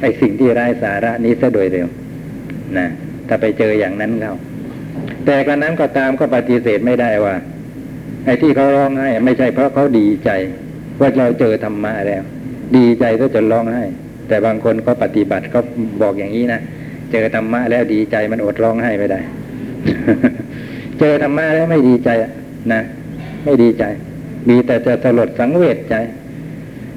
[0.00, 1.86] ไอสิ่งที่ไร้สาระนี้ซะโดยเร็ว
[2.78, 2.88] นะ
[3.28, 4.34] ถ้าไปเจออย่างนั้นเขา
[5.26, 7.34] แต่กระนั้นก็ตามก็ปฏิเสธไม่ได้ว่า
[8.24, 10.30] ไอ้ที่เขาร้องไห้ไม่ใช่เพราะเขาดีใจ
[11.00, 12.22] ว่าเราเจอธรรมะแล้ว
[12.76, 13.84] ดีใจก็จะร้องไห้
[14.28, 15.60] แต่บางคนก็ปฏิบัติก็
[16.02, 16.60] บอกอย่างนี้นะ
[17.12, 19.20] เจอธรรมะแล้วดีใจมันอดร้องไห้ไม่ได้
[21.00, 22.10] เจอธรรมะแล้วไม่ดีใจ
[22.72, 22.82] นะ
[23.44, 23.84] ไม่ดีใจ
[24.48, 25.94] มีแต่จะสลดสังเวชใจ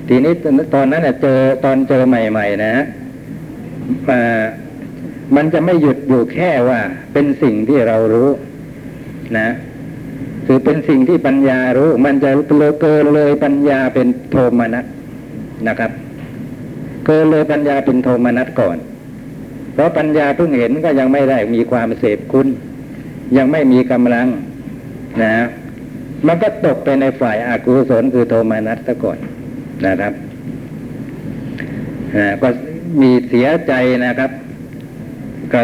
[0.07, 0.33] ทีนี้
[0.73, 2.73] ตอนนั้นเจอตอนเจอใหม่ ๆ นะ
[4.09, 4.21] มา
[5.35, 6.79] มันจะไม่หยุดอยู่แค่ว่า
[7.13, 8.29] เป็นสิ่งที่เรารู้
[9.37, 9.47] นะ
[10.45, 14.85] คือเป็นสิ่งที่ปัญญารู้ มันจะเลเกินเลยปัญญาเป็นโทมนัส
[15.67, 15.91] นะครับ
[17.05, 18.77] เกินเลยปัญญาเป็นโทมนัสก่อน
[19.73, 22.47] เพราะปัญญาเพิ่งเห็นก็ยังไม่ได้มีความเสพคุณ
[23.37, 24.27] ยังไม่มีกำลัง
[25.23, 25.35] นะ
[26.27, 29.17] มันก็ตกไปในฝ่ายอากุศลคือโทมานัสซะก่อน
[29.87, 30.13] นะครับ
[32.41, 32.49] ก็
[33.01, 33.73] มีเสียใจ
[34.05, 34.31] นะครับ
[35.53, 35.61] ก็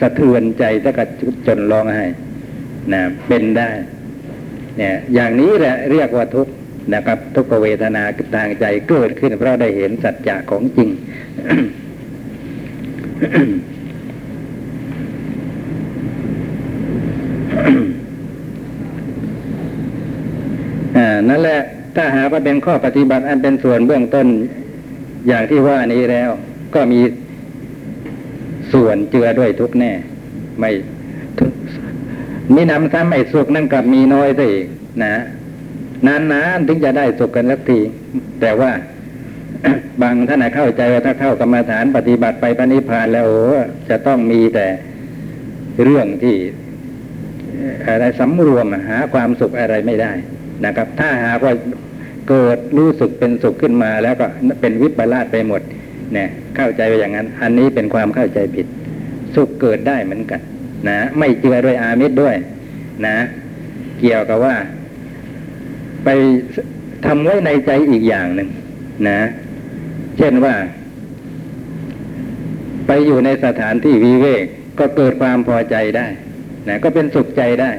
[0.00, 1.04] สะเทือนใจถ้าก็
[1.46, 2.06] จนร้องไห้
[2.92, 3.68] นะเป็นได้
[4.78, 6.52] เนี่ย อย่างนี้แหละเรียกว่าทุกข์
[6.94, 8.02] นะครับ ทุกขเวทนา
[8.34, 10.88] ทางใจเกิดขึ้น เพราะได้เห็นสัจจะของจริง
[20.96, 21.60] อ่านั่นแหละ
[21.96, 24.26] ถ้าหากว่าเป็นข้อปฏิบัติอันเป็นส่วนเบื้องต้น
[25.28, 26.30] อย่างที่ว่านี้แล้ว
[26.74, 27.00] ก็มี
[28.72, 29.92] ส่วนเจือด้วยทุกแน่
[30.58, 30.70] ไม่
[31.38, 31.52] ทุก
[32.54, 34.66] มีนำซ้ำไอ้สุขนั่นกลับมีน้อยซะอีก
[35.04, 35.14] นะ
[36.06, 37.80] นานๆถึงจะได้สุขกันสักที
[38.40, 38.70] แต่ว่า
[40.02, 43.42] บางท่านเข้าใจว่าถ้าเข้ากรรมาฐานปฏิบัติไปปณิพพานแล้วโอ้
[43.88, 44.66] จะต้องมีแต่
[45.84, 46.36] เรื่องที่
[47.86, 50.12] อะไรสำรวมหาความสุขอะไรไม่ได้
[50.66, 51.54] นะครับ ถ้าหากว่า
[52.28, 54.26] เกิดรู้สึกเป็นสุขขึ้นมา แล้วก็
[54.60, 55.62] เป็นวิปลาสไปหมด
[56.12, 58.66] เนี่ยเข้าใจไปอย่างนั้น อันนี้เป็นความเข้าใจผิด
[59.34, 60.40] สุขเกิดได้เหมือนกัน
[60.88, 62.36] นะไม่เจือด้วยอามิตรด้วย
[63.06, 63.16] นะ
[64.00, 64.56] เกี่ยวกับว่า
[66.04, 66.08] ไป
[67.06, 68.48] ทำไว้ในใจอีกอย่างหนึ่ง
[69.08, 69.20] นะ
[70.18, 70.54] เช่นว่า
[72.86, 74.44] ไปอยู่ในสถานที่วิเวก
[74.78, 76.06] ก็เกิดความพอใจได้
[76.68, 77.70] นะก็เป็นสุขใจได้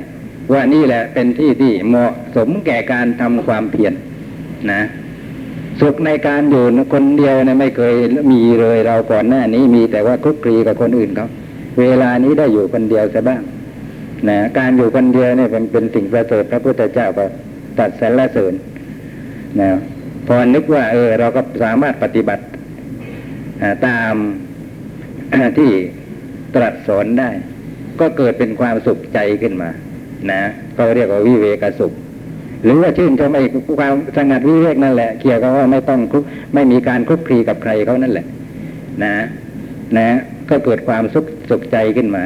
[0.52, 3.94] ว่านี่แหละเป็นที่ที่เหมาะสมแก่การทำความเพียร
[4.72, 4.82] นะ
[5.82, 7.94] สุขในการอยู่คนเดียวนะไม่เคย
[8.32, 11.28] มีเลยเราก่อนหน้านี้มีแต่ว่าคุกคีกับคนอื่นเขา
[11.80, 13.42] เวลานี้ได้อยู่คนเดียวซะบ้าง
[14.30, 17.26] นะการอยู่คนเดียวเนี่ยเป็นเป็นสิ่งประเสริฐพระพุทธเจ้าก็
[17.80, 18.54] ตัดสรรเสริญ
[19.62, 19.70] นะ
[20.28, 22.44] พอนึกว่า เออ เราก็สามารถปฏิบัติ
[23.88, 24.14] ตาม
[25.58, 25.72] ที่
[26.56, 27.30] ตรัสสอนได้
[28.00, 29.70] ก็เกิดเป็นความสุขใจขึ้นมา
[30.32, 30.42] นะ
[30.78, 31.94] ก็เรียกว่าวิเวกสุข
[32.64, 33.44] หรือว่าชื่นชมไอ้
[33.80, 38.26] ความสงัดวิเวกนั่นแหละเกี่ยวกับว่าไม่ต้องคลุกไม่มีการคลุกคลีกับใครเขานั่นแหละ
[39.04, 39.14] นะ
[39.98, 40.08] นะ
[40.50, 42.24] ก็เกิดความสุขสุขใจขึ้นมา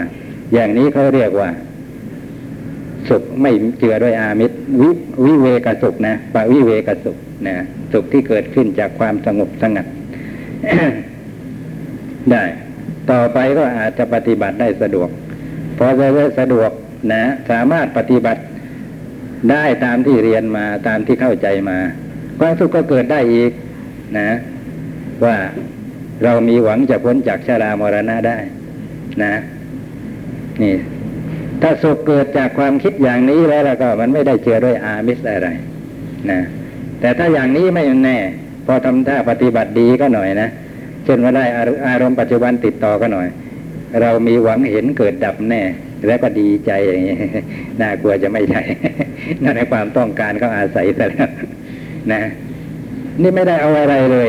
[0.54, 1.50] อย่างนี้เขาเรียกว่า
[3.10, 4.90] สุขไม่เจือด้วยอามิตรวิ
[5.26, 7.18] วิเวกสุขนะปะวิเวกสุข
[7.48, 7.56] นะ
[7.94, 9.86] สุขที่เกิดขึ้นจากความสงบสงัด
[12.32, 12.44] ได้
[13.12, 15.10] ต่อไปก็อาจจะปฏิบัติได้สะดวก
[15.78, 16.08] พอจะ
[16.40, 16.72] สะดวก
[17.14, 18.42] นะสามารถปฏิบัติ
[19.52, 21.78] ได้ตามที่เรียนมาตามที่เข้าใจมา
[22.40, 23.52] ความสุขก็เกิดได้อีก
[24.20, 24.30] นะ
[25.26, 25.36] ว่า
[26.24, 28.38] เรามีหวังจะพ้นจากชรามรณะได้
[29.24, 29.34] นะ
[30.64, 30.76] นี่
[31.62, 35.50] ถ้าสุขเกิดจากความคิดอย่างนี้แล้วแล้วก็มันไม่ได้เจือด้วยอามิสอะไร
[36.32, 36.40] นะ
[37.00, 38.18] แต่ถ้าอย่างนี้ไม่แน่
[38.66, 40.50] พอทำท่าปฏิบัติดีก็หน่อยนะ
[41.06, 41.46] เช่นว่าได้
[41.88, 43.28] อารมณ์ปัจจุบันติดต่อก็หน่อย
[44.02, 45.62] เรามีหวังเห็นเกิดดับแน่
[46.06, 47.18] แล้วก็ดีใจอย่างนี้
[47.82, 48.62] น่ากลัวจะไม่ใช่
[49.44, 51.30] นั่นในความต้องการก็อาศัยแต่แล้ว
[52.14, 52.22] นะ
[53.22, 54.28] นี่ไม่ได้เอาอะไรเลย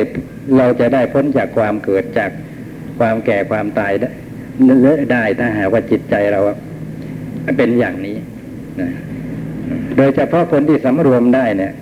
[0.58, 2.30] เราจะได้พ้นจากความเกิดจาก
[2.98, 4.10] ความแก่ความตายได้
[5.12, 6.40] ได้ถ้าหากว่าจิตใจเรา
[7.58, 8.16] เป็นอย่างนี้
[8.80, 8.88] นะ
[9.96, 11.72] โดยเฉพาะคนที่สำรวมได้เนี่ย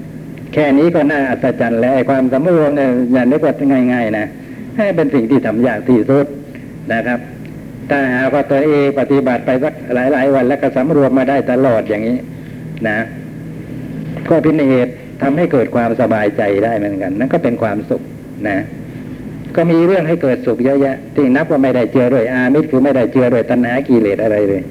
[0.52, 3.54] แค่นี้ก็น่าอัศจรรย์แล้วไอ้ความสำรวมเนี่ยอย่านึกว่า
[3.92, 4.26] ง่าย ๆ นะ
[4.76, 6.26] ให้เป็นสิ่งที่ทำยากที่สุด
[6.92, 7.18] นะครับ
[7.90, 12.18] ถ้าหากว่าตัวเองปฏิบัติไปสักหลายๆวัน แล้วก็สำรวมมาได้ตลอดอย่างนี้
[12.88, 12.98] นะ
[14.28, 18.02] ก็เป็นเหตุทำให้เกิดความสบายใจได้เหมือนกัน นั่นก็เป็นความสุข
[18.48, 18.58] นะ
[19.56, 24.62] ก็มีเรื่องให้เกิดสุขเยอะแยะที่นับว่าไม่ได้เจอด้วยอามิตรคือไม่ได้เจอด้วยตัณหากิเลสอะไรเลย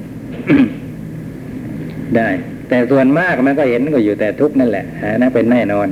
[2.16, 2.28] ได้
[2.68, 4.84] แต่ส่วนมากมันก็เห็นก็อยู่แต่ทุกข์นั่นแหละ
[5.20, 5.88] นั่นเป็นแน่นอน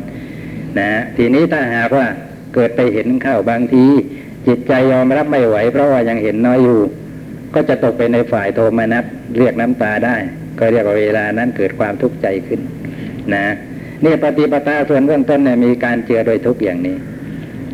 [0.79, 2.07] นะทีนี้ถ้าหากว่า
[2.55, 3.85] เกิดไปเห็นเข้าบางที
[4.47, 6.81] จิตใจยอมรับไม่ไหว เพราะว่ายังเห็นน้อยอยู่
[7.55, 9.05] ก็จะตกไปในฝ่ายโทมนัส
[9.39, 10.17] เรียกน้ำตาได้
[10.59, 12.61] ก็เรียกว่าเวลานั้นเกิดความทุกข์ใจขึ้น
[13.35, 13.47] นะ
[14.05, 16.97] นี่ปฏิปทาส่วนเบื้องต้นเนี่ยมีการเจือโดยทุกอย่างนี้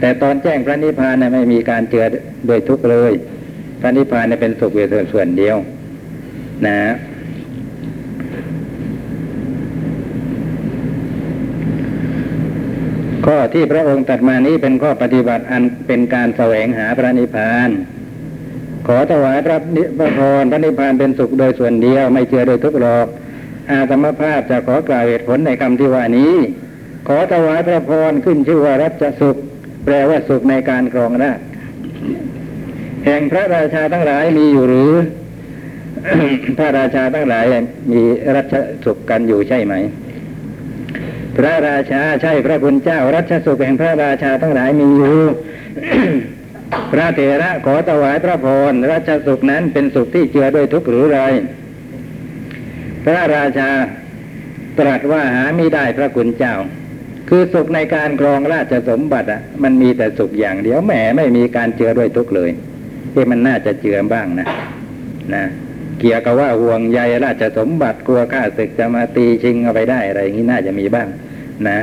[0.00, 2.04] แต่ตอนแจ้งพระนิพพานเนี่ยไม่มีการเจือ
[2.46, 3.12] โดยทุกเลย
[3.80, 5.56] พระนิพพานเนี่ยเป็นสุขเวทส่วนเดียว
[6.66, 6.78] นะ
[13.26, 17.70] ข้อที่พระองค์ตรัสมานี้เป็นข้อปฏิบัติอันเป็นการแสวงหาพระนิพพาน
[18.86, 23.06] ขอถวายพระนิพพานพระนิพพานเป็นสุขโดยส่วนเดียวไม่เจือโดยทุกหรอก
[23.70, 26.34] อาตมภาพจะขอกล่าวเหตุผลในคำที่ว่านี้
[27.08, 29.36] ขอถวายพระพรขึ้นชื่อว่ารัชสุข
[29.84, 31.40] แปลว่าสุขในการครองราช
[33.06, 34.92] แห่งพระราชาทั้งหลายมีอยู่หรือ
[36.58, 37.44] พระราชาทั้งหลาย
[37.92, 38.00] มี
[38.36, 38.54] รัช
[38.84, 39.74] สุขกันอยู่ใช่ไหม
[41.36, 45.18] พระราชาใช่พระคุณเจ้ารัชสุขแห่งพระราชาทั้งหลายมีอยู่
[46.92, 51.20] พระเถระขอถวายพระพรรัชสุขนั้นเป็นสุขที่เจือด้วยทุกข์หรือไร
[53.04, 53.70] พระราชา
[54.78, 56.54] ตรัสว่าหาไม่ได้พระคุณเจ้า
[57.28, 62.50] คือสุขในการครองราชสมบัติอะ มันมีแต่สุขอย่างเดียวแหมไม่มีการเจือด้วยทุกข์เลย
[63.12, 64.48] ที่มันน่าจะเจือบ้างนะ
[65.34, 65.44] นะ
[66.00, 71.08] เกี่ยวกับว่าห่วงใยราชสมบัติกลัวข้าศึกจะมาตีชิงเอาไปได้อะไรอย่างนี้น่าจะมีบ้าง
[71.68, 71.78] นะ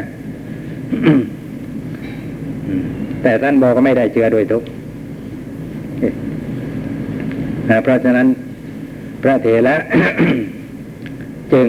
[3.21, 4.67] แต่ท่านบอกก็ไม่ได้เจือด้วยทุกข์
[7.69, 8.27] นะเพราะฉะนั้น
[9.23, 9.75] พระเถระ
[11.53, 11.67] จึง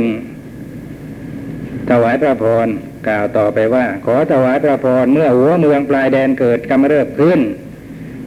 [1.90, 2.66] ถวายพระพร
[3.09, 7.40] กล่าวต่อไปว่า ขอถวายพระพรเมื่อหัวเมืองปลายแดนเกิดกำเริบขึ้น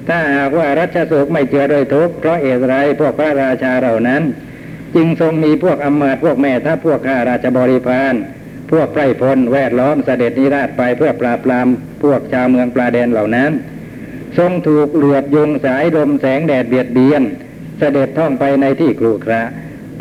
[0.07, 4.21] ถ้าหากว่ารัชสุขไม่เจือโดยทุกข์เพราะเอตไรพวกพระราชาเหล่านั้น
[4.95, 8.13] จึงทรงมีพวกอำมาตย์พวกแม่ทัพพวกข้าราชบริพาร
[8.71, 11.67] พวกไพรพลแวดล้อมเสด็จนิราชไปเพื่อปราบปราม
[12.03, 13.51] พวกชาวเมืองปลาแดนเหล่านั้น
[14.37, 17.21] ทรงถูกเหลือบยุงสายลมแสงแดดเบียดเบียน
[17.81, 19.41] เสด็จท่องไปในที่กรุขระ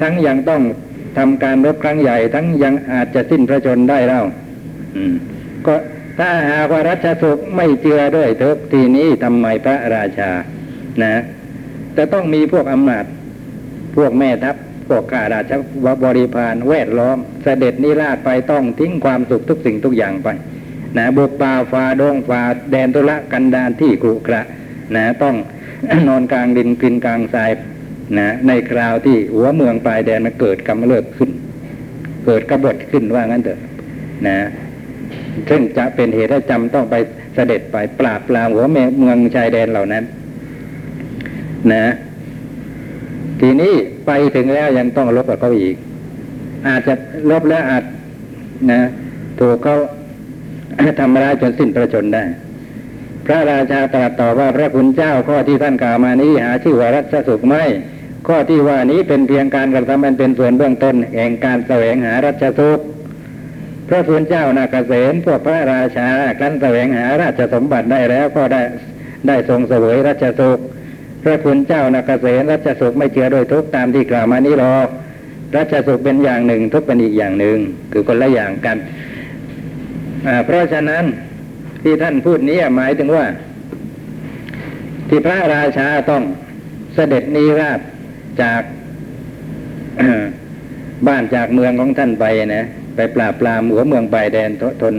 [0.00, 0.62] ทั้งยังต้อง
[1.18, 4.22] ทำการรบครั้งใหญ่ ทั้งยังอาจจะสิ้นพระชนม์ได้เล่า
[4.96, 5.14] อืม
[5.66, 5.74] ก็
[6.18, 10.30] ถ้าหากว่ารัชสุขไม่เจือด้วยเถิกทีนี้ทำไมพระราชา
[11.02, 11.22] นะ
[11.96, 13.12] จะต้องมีพวกอำมาตย์
[13.96, 14.56] พวกแม่ทัพ
[14.88, 15.52] พวกข้าราช
[16.04, 20.28] บริพารแวดล้อม เสด็จนิราชไปต้องทิ้งความสุขทุกสิ่งทุกอย่างไป
[20.96, 24.42] นะบุกป่าฝ่าดงฝ่าแดนตุละกันดานที่กรุกระ
[24.96, 25.36] นะต้อง
[26.08, 27.50] นอนกลางดินกินกลางทราย
[28.18, 31.30] นะในคราวที่หัวเมืองปลายแดนมันเกิดกำเริบขึ้น
[32.26, 33.60] เกิดกบฏขึ้นว่างั้นเถอะ
[34.26, 34.38] นะ
[35.48, 36.94] ซึ่งจะเป็นเหตุให้จำต้องไป
[37.34, 38.66] เสด็จไปปราบปรามหัว
[38.98, 40.04] เมืองชายแดนเหล่านั้น
[41.72, 41.84] นะ
[43.40, 43.74] ทีนี้
[44.06, 45.76] ไปถึงแล้วยังต้องลบกับเขาอีก
[46.66, 46.94] อาจจะ
[47.30, 47.84] ลบแล้วอาจ
[48.70, 48.80] นะ
[49.38, 49.76] ถูกเขา
[51.00, 52.24] ทำร้ายจนสิ้นประชนได้
[53.26, 57.64] พระราชาตรัสต่อว่าพระคุณเจ้าข้อที่ท่านกล่าวมานี้หาชื่อว่ารัชสุขไม่
[58.26, 62.80] ข้อที่ว่านี้เป็นเพียงการกระทำมันเป็นส่วนเบื้องต้นแห่งการแสวงหารัชสุข
[63.88, 66.08] พระคุณเจ้านาเกษมพวกพระราชา
[66.38, 68.62] ครั้นแสวงหาราชสมบัติได้แล้วก็ได้
[69.28, 70.58] ได้ทรงเสวยราชสุข
[71.22, 74.88] พระคุณเจ้านาเกษมราชสุขไม่เจือโดยทุกตามที่กล่าวมานี้หรอก
[75.56, 77.58] ราชสุขเป็นอย่างหนึ่ง ทุกเป็นอีกอย่างหนึ่ง
[77.92, 78.76] คือคนละอย่างกัน
[80.44, 81.04] เพราะฉะนั้น
[81.82, 83.26] ที่ท่านพูดนี้หมายถึงว่า
[85.08, 86.22] ที่พระราชาต้อง
[86.94, 87.80] เสด็จนิราช
[88.42, 88.62] จาก
[91.06, 92.24] บ้านจากเมืองของท่านไป
[92.56, 92.64] นะ
[92.96, 94.50] ไปปราบปรามหัวเมืองปลายแดน
[94.82, 94.94] ทน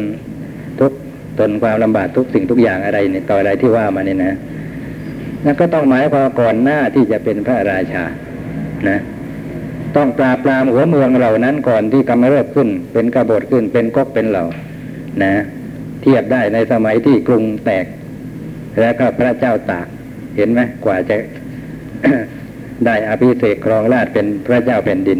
[0.79, 0.91] ทุก
[1.39, 4.33] ทนความลำบากทุกสิ่งทุกอย่างอะไรเนี่ยต่ออะไรที่ว่ามาเนี่ยนะ
[5.45, 8.03] นั่นก็ต้องหมายความก่อนหน้าที่จะเป็นพระราชา
[8.89, 8.99] นะ
[9.95, 14.45] ต้องปราบปรามหัวเมืองเหล่านั้นก่อนที่กำเริบขึ้น เป็นกบฏขึ้นเป็นก๊กเป็นเหล่า
[15.23, 15.33] นะ
[16.01, 17.85] เทียบได้ในสมัยที่กรุงแตก
[18.79, 19.87] แล้วก็พระเจ้าตาก
[20.37, 21.15] เห็นไหมกว่าจะ
[22.85, 25.19] ได้อภิเษกครองราชเป็นพระเจ้าแผ่นดิน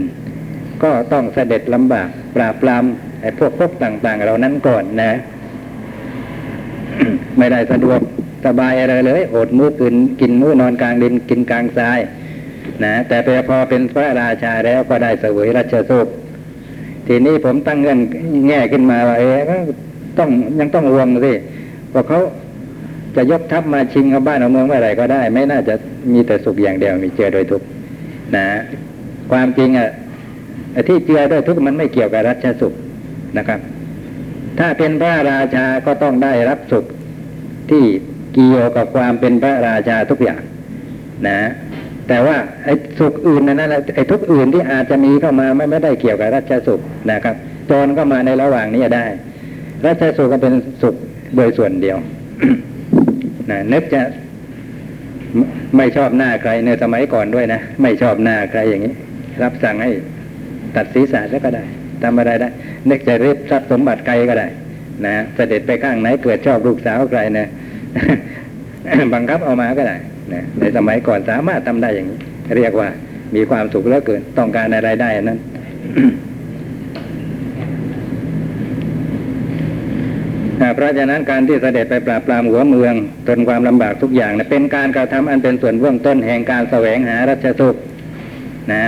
[0.84, 2.84] ก็ต้องเสด็จลำบากปราบปราม
[3.22, 5.12] ไอ้พวกพวกต่าง ๆ เหล่านั้นก่อนนะ
[7.38, 8.00] ไม่ได้สะดวก
[8.46, 12.00] สบายอะไรเลยอดมื้อกินกินมื้อนอนกลางดินกินกลางทราย
[12.84, 16.08] นะแต่พอเป็นพระราชาแล้วก็ได้เสวยราชสุข
[17.08, 18.00] ทีนี้ผมตั้งเงื่อน
[18.48, 19.40] แง่ขึ้นมาว่าเอ๊ะ
[20.20, 21.34] ต้องยังต้องห่วงสิ
[21.92, 22.20] พราะเขา
[23.16, 25.74] จะยกทัพมาชิงเอาบ้านเอาเมืองเมื่อไหร่ก็ได้ ไม่น่าจะ
[26.14, 27.62] มีแต่สุขอย่างเดียวมีเจอโดยทุก
[28.36, 28.46] นะ
[29.32, 29.90] ความจริงอะ
[30.88, 32.74] ที่เจือด้วยทุกมันไม่เกี่ยวกับรัชสุข
[33.38, 33.60] นะครับ
[34.60, 36.86] ถ้าเป็นพระราชาก็ต้องได้รับสุข
[37.70, 37.84] ที่
[38.34, 40.42] เกี่ยวกับความเป็นพระราชาทุกอย่าง
[41.28, 41.40] นะ
[42.08, 46.80] แต่ว่าไอ้สุขอื่นนั้นนะไอ้ทุกอื่นที่อาจจะมีเข้ามาไม่ไม่ได้เกี่ยวกับรัชสุข
[47.12, 47.36] นะครับ
[47.70, 49.06] จรก็มาในระหว่างนี้ได้
[49.86, 50.96] รัชสุขก็เป็นสุข
[51.36, 51.98] โดยส่วนเดียว
[53.52, 54.02] นะนึกจะ
[55.78, 58.94] ไม่ชอบหน้าใครในสมัยก่อนด้วยนะ ไม่ชอบหน้าใครอย่างนี้
[59.44, 59.92] รับสั่งให้
[60.76, 61.64] ตัดศีรษะแล้วก็ได้
[62.04, 62.50] ทำอะไรได้
[62.90, 64.48] นึกจะรีบทรัพย์สมบัติใครก็ได้
[65.06, 67.48] นะเสด็จไปข้างไหนเกิดชอบลูกสาวใครนะ
[69.14, 69.98] บังคับเอามาก็ได้
[70.34, 72.20] นะในสมัยก่อนสามารถทำได้อย่างนี้
[72.58, 72.90] เรียกว่า
[73.36, 75.36] มีความสุขเหลือเกินต้องการอะไรได้อันนั้
[80.76, 82.94] เพราะฉะนั้นการที่เสด็จไปปราบปรามหัวเมือง
[83.28, 87.76] ทนความลำบากทุกอย่างนะเป็นการกระทำอันเป็นส่วนเบื้องต้นแห่งการแสวงหารัชสุข
[88.74, 88.86] นะ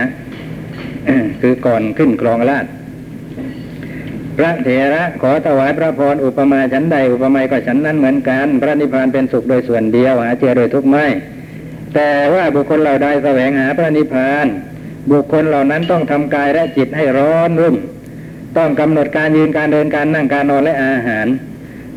[1.42, 2.66] คือก่อนขึ้นครองราช
[4.38, 11.06] พระเถระขอถวายพระพรอุปมาฉันใดอุปไมยก็ฉันนั้นเหมือนกัน พระนิพพานเป็นสุขโดยส่วนเดียวหาเจอโดยทุกไม่
[11.96, 14.48] แต่ว่าบุคคลเหล่าใดแสวงหาพระนิพพาน
[15.12, 17.76] บุคคลเหล่านั้นต้องทำกายและจิตให้ร้อนรุ่ม
[18.58, 21.28] ต้องกำหนดการยืนการเดินการนั่งการนอนและอาหาร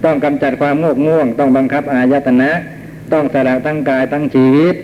[0.04, 2.50] ต้องกำจัดความโงกง่วง ต้องบังคับอายตนะ
[3.12, 4.74] ต้องสละทั้งกายทั้งชีวิต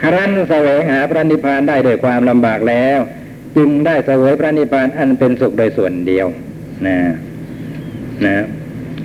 [0.00, 2.98] ครั้นแสวงหาพระนิพพานได้ด้วยความลำบากแล้ว
[3.56, 6.26] จึงได้เสวยพระนิพพานอันเป็นสุขโดยส่วนเดียว
[6.86, 6.96] นะ
[8.24, 8.44] นะ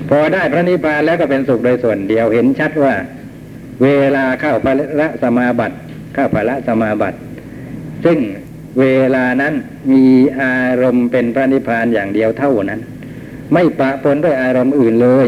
[0.09, 2.95] พอได้พระนิพพานแล้วก็เป็นสุขโดยส่วนเดียวเห็นชัดว่า
[3.83, 4.67] เวลาเข้าพ
[4.99, 5.75] ระสมาบัติ
[6.13, 7.17] เข้าพระสมาบัติ
[8.05, 8.19] ซึ่ง
[8.79, 8.85] เว
[9.15, 9.53] ลานั้น
[9.91, 10.05] มี
[10.41, 12.81] อารมณ์เป็นพระนิพพานอย่างเดียวเท่านั้น
[13.53, 15.27] ไม่ปะปนด้วยอารมณ์อื่นเลย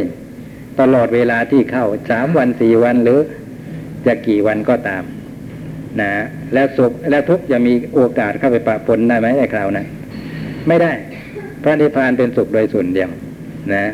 [0.80, 3.20] ตลอดเวลาที่เข้าสามวันสี่วันหรือ
[4.06, 5.04] จะกี่วันก็ตาม
[6.02, 6.12] นะ
[6.54, 9.88] แล้วสุขและทุกข์จะมีโอกาสเข้าไปปะปนได้ไหมในคราวนั้น
[10.68, 10.92] ไม่ได้
[11.64, 13.10] พระนิพพานเป็นสุขโดยส่วนเดียว
[13.74, 13.86] นะ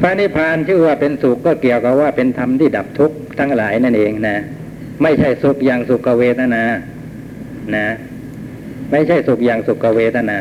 [0.00, 4.36] พระนิพพานชื่อว่าเป็นสุขก็เกี่ยวกับว่าเป็นธรรมที่ดับทุกข์ทั้งหลายนั่นเองนะ
[5.02, 6.62] ไม่ใช่สุขอย่างสุขเวทนา
[7.76, 7.86] นะ
[8.90, 10.38] ไม่ใช่สุขอย่างสุขเวทนา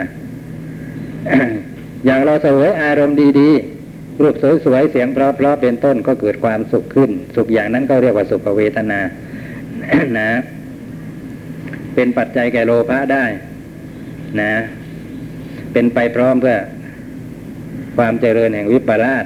[2.06, 4.36] อย่างเราเสวยอารมณ์ดีๆ รูป
[4.66, 9.00] สวยๆ เสียงเพราะๆ เป็นต้นก็เกิดความสุขขึ้น สุขอย่างนั้นก็เรียกว่าสุขเวทนา
[10.20, 10.30] นะ
[11.96, 13.26] เป็นปัจจัยแก่โลภะได้
[14.42, 14.54] นะ
[15.74, 16.58] เป็นไปพร้อมเพื่อ
[17.98, 19.26] ความเจริญแห่งวิปลาส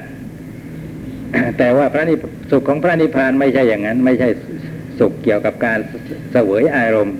[1.58, 2.14] แต่ว่าพระนิ
[2.50, 4.28] สุขของพระนิพพานไม่ใช่อย่างนั้น ไม่ใช่
[4.98, 5.78] สุขเกี่ยวกับการ
[6.32, 7.16] เสวยอารมณ์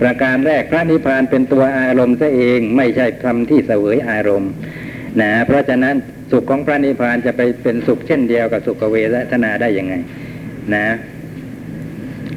[0.00, 4.52] ประการแรกพระนิพพานเป็นตัวอารมณ์ซะเองไม่ใช่ธรรมที่เสวยอารมณ์
[5.20, 5.96] นะเพราะฉะนั้น
[6.30, 8.96] สุขของพระนิพพานจะไปเป็นสุขเช่นเดียวกับสุขเว
[9.32, 9.94] ทนาได้ยังไง
[10.74, 10.86] นะ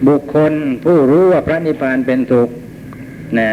[0.07, 0.53] บุคคล
[0.85, 2.49] ผู้รู้ว่าพระนิพพานเป็นสุข
[3.39, 3.51] นะ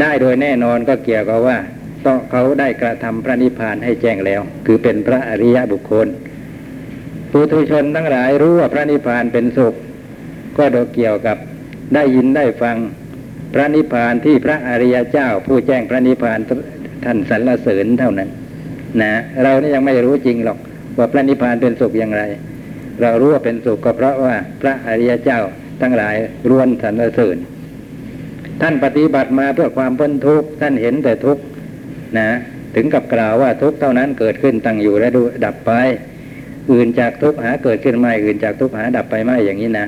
[0.00, 1.58] ได้โดยแน่นอนก็เกี่ยวกับว่า
[2.06, 6.06] ต้องเขาได้กระทำพระนิพพานให้แจ้งแล้ว คือเป็นพระอริยบุคคล
[7.30, 9.74] ปุถุชนทั้งหลายรู้ว่าพระนิพพานเป็นสุข
[10.58, 11.36] ก็โดยเกี่ยวกับ
[11.94, 12.76] ได้ยินได้ฟัง
[13.54, 16.38] พระนิพพานที่พระอริยเจ้า ผู้แจ้งพระนิพพาน
[17.04, 18.28] ท่านสรรเสริญเท่านั้น
[19.02, 19.12] นะ
[19.42, 20.58] เรานี่ยังไม่รู้จริงหรอก
[20.98, 22.22] ว่าพระนิพพานเป็นสุขอย่างไร
[23.02, 25.40] เรารู้ว่าเป็นสุขก็เพราะว่าพระอริยเจ้า
[25.80, 26.16] ทั้งหลาย
[26.48, 27.36] ล้วนสรรเสริญ
[28.60, 31.42] ท่านปฏิบัติมาเพื่อความพ้นทุกข์ท่านเห็นแต่ทุกข์
[32.18, 32.28] นะ
[32.74, 35.72] ถึงกับกล่าวว่าทุกข์เท่านั้นเกิดขึ้นตั้งอยู่และดูดับไป
[36.72, 39.86] อื่นจากทุกข์หาเกิดขึ้นไม่อื่นจากทุกข์หาดับไปไม่อย่างนี้นะ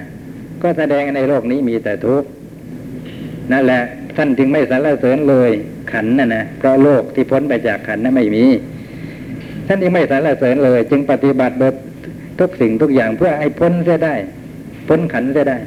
[0.63, 2.29] ก็แสดงในโลกนี้มีแต่ทุกข์
[3.53, 3.83] นั่นแหละ
[4.17, 5.51] ท่านจึงไม่สรรเสริญเลย
[5.93, 8.45] ขันน่ะนะเพราะโลกที่พ้นไปจากขันนั้นไม่มี
[9.67, 11.73] ท่านจึงไม่สรรเสริญเลย จึงปฏิบัติโดย
[12.41, 14.15] ทุกสิ่งทุกอย่างเพื่อให้พ้นเสียได้
[14.89, 15.59] พ้นขันเสียได้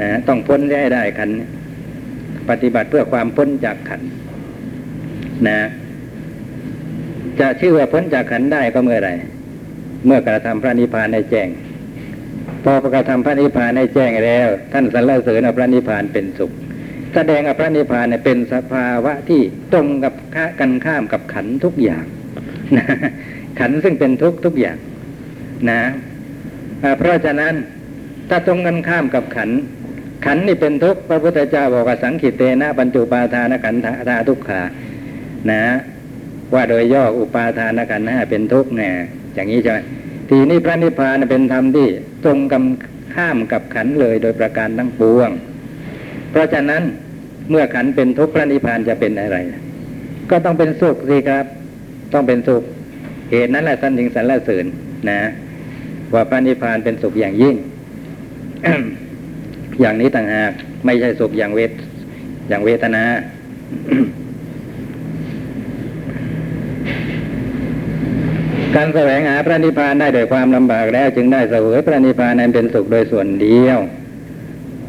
[0.00, 1.30] นะต้องพ้นเสียได้ขัน
[2.48, 4.00] ปฏิบัติเพื่อความพ้นจากขัน
[5.48, 5.58] นะ
[7.40, 9.10] จะชื่อว่าพ้นจากขันได้ก็เมื่อไร
[10.06, 11.48] เมื่อกระทำพระนิพพานในแจ้ง
[12.68, 16.52] พอกระกาศทำพระนิพพานในแจ้งแล้ว ท่านสรรเสริญพระนิพพานเป็นสุข
[17.14, 19.40] แสดงพระนิพพานเป็นสภาวะที่
[19.72, 20.14] ตรงกับ
[20.60, 22.04] กันข้ามกับขันทุกอย่าง
[22.76, 22.84] นะ
[23.60, 24.76] ขันซึ่งเป็นทุกทุกอย่าง
[25.70, 25.80] นะ
[26.98, 27.54] เพราะฉะนั้น
[28.28, 29.50] ถ้าตรงกันข้ามกับขัน
[30.26, 33.74] ขันนี่เป็นทุกข์พระพุทธเจ้าบอกว่าสังขิตเตนะบรรจุปาทานขัน
[34.08, 34.62] ธาทุกขา
[35.50, 35.62] นะ
[36.54, 38.92] ว่าโดยย่ออุปาทานขันห้าเป็นทุกข์เนี่ย
[39.34, 39.80] อย่างนี้ใช่ไหม
[40.28, 41.88] ทีนี้พระนิพพานเป็นธรรมที่
[42.24, 42.62] ตรงกัน
[43.14, 45.30] ข้ามกับขันเลยโดยประการทั้งปวง
[46.30, 46.82] เพราะฉะนั้น
[47.50, 49.36] เมื่อขันเป็นทุกข์พระนิพพานจะเป็นอะไร
[50.30, 51.44] ก็ต้องเป็นสุขสิครับ
[52.12, 52.62] ต้องเป็นสุข
[53.30, 54.64] เหตุนั้นแหละท่านจึงสรรเสริญ
[55.10, 55.20] นะ
[56.14, 57.56] ว่าพระนิพพานเป็นสุขอย่างยิ่ง
[59.80, 60.52] อย่างนี้ต่างหาก
[60.86, 61.72] ไม่ใช่สุขอย่างเวท
[62.48, 63.02] อย่างเวทนา
[68.76, 73.78] การแสวงหาพระนิพพานได้โดยความลำบากแล้ว จึงได้เสวยพระนิพพานนั้นเป็นสุขโดยส่วนเดียว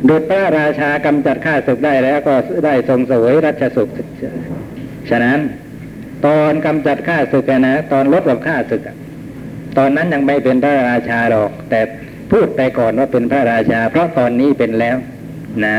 [0.09, 2.33] ดุจพระราชากำจัดข้าศึกได้แล้วก็
[2.65, 3.89] ได้ทรงเสวยรัชสุข
[5.09, 5.39] ฉะนั้น
[6.25, 8.81] ตอนกำจัดข้าศึกนะ ตอนลดกับข้าศึก
[9.77, 11.79] ตอนนั้นยังไม่เป็นพระราชาหรอก แต่
[12.31, 14.97] พูดไปก่อนว่าเป็นพระราชา เพราะตอนนี้เป็นแล้ว
[15.65, 15.77] นะ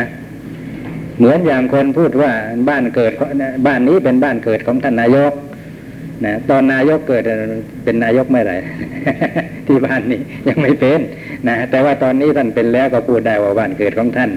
[1.18, 2.32] เหมือนอย่างคนพูดว่า
[2.68, 3.12] บ้านเกิด
[3.66, 5.32] บ้านนี้เป็นบ้านเกิดของท่านนายก
[6.24, 7.22] นะตอนนายกเกิด
[7.84, 8.54] เป็นนายกเมื่อไร
[9.66, 11.00] ที่บ้านนี้ยังไม่เป็น
[11.48, 14.30] นะแต่ว่าตอนนี้ท่านเป็นแล้วก็พูดได้ว่าบ้านเกิดของท่าน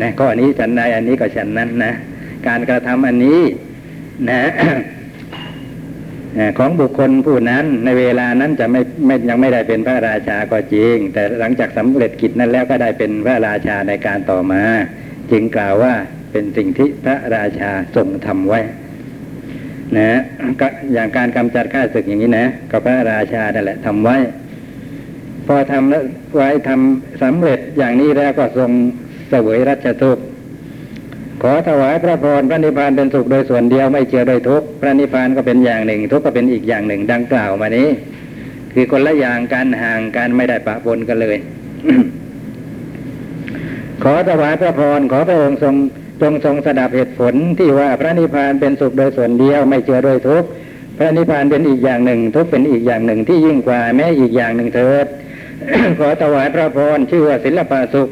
[0.00, 1.92] นะข้อนี้ฉันใดอันนี้ก็ฉันนั้นนะ
[2.46, 3.40] การกระทำอันนี้
[4.30, 4.40] นะ
[6.58, 14.62] ของบุคคลผู้นั้นในเวลานั้นจะไม่ไม่ยังไม่ได้เป็นพระราชาก็จริง แต่หลังจากสำเร็จกิจนั้นแล้วก็ได้เป็นพระราชาในการต่อมา
[15.30, 15.94] จึงกล่าวว่า
[16.32, 18.60] เป็นสิ่งที่พระราชาทรงทำไว้
[19.98, 20.10] นะ
[20.60, 24.16] ก็อย่างการกำจัดข้าศึกอย่างนี้นะก็พระราชานั่นแหละทำไว้
[25.46, 26.02] พอทำแล้ว
[26.36, 28.70] ไว้ทำสำเร็จอย่างนี้แล้วก็ทรง
[29.30, 30.22] เสวยรัชทุกข์
[31.42, 37.88] ขอถวายพระพรพระนิพพานเป็นสุขโดยส่วนเดียวไม่เจือโดยทุกพระนิพพานก็เป็นอย่างหนึ่ง ทุกก็เป็นอีกอย่างหนึ่งดังกล่าวมานี้
[38.72, 41.36] คือคนละอย่างการห่างกันไม่ได้ปะปนกันเลย
[44.02, 45.74] ขอถวายพระพรขอพระองค์ทรง
[46.22, 50.48] จงทรงสดับเหตุผลที่ว่าพระนิพพานเป็นสุขโดยส่วนเดียวไม่เจือโดยทุกข์
[50.98, 55.06] พระนิพพานเป็นอีกอย่างหนึ่ง ทุกข์เป็นอีกอย่างหนึ่งที่ยิ่งกว่าแม้อีกอย่างหนึ่งเถิด
[55.98, 58.08] ขอถวายพระพรชื่อว่าศิลปะสุข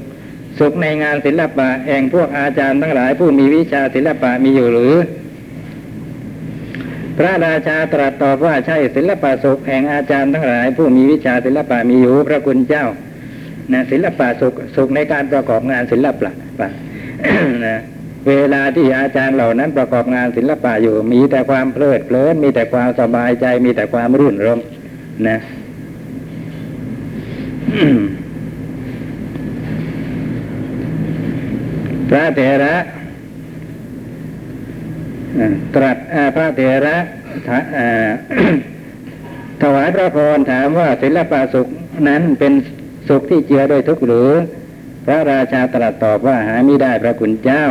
[0.59, 4.95] สุขในงานศิลปะแห่งพวกอาจารย์ทั้งหลายผู้มีวิชาศิลปะมีอยู่หรือ
[7.19, 12.87] พระราชาตรัสตอบว่าใช่ศิลปะสุขแห่งอาจารย์ทั้งหลาย ผู้มีวิชาศิลปะมีอยู่พระคุณเจ้า
[13.73, 16.31] นะศิลปะสุขสุขในการประกอบงานศิลปะ
[17.67, 17.81] นะ
[18.29, 24.61] เวลาที่อาจารย์เหล่านั้นประกอบงานศิลปะอยู่ มีแต่ความเพลิดเพลินมีแต่ความสบายใจ มีแต่ความรื่นรม
[25.29, 25.39] นะ
[32.09, 32.77] พระเถระ
[35.75, 35.97] ตรัส
[36.35, 36.97] พระเถระ
[37.49, 37.51] ถ
[39.63, 41.67] ถวายพระพรถามว่าศิลปะสุข
[42.09, 42.53] นั้นเป็น
[43.09, 44.31] สุขที่เจือด้วยทุกข์หรือ
[45.07, 47.65] พระราชาตรัสตอบว่าหาไม่ได้พระคุณเจ้า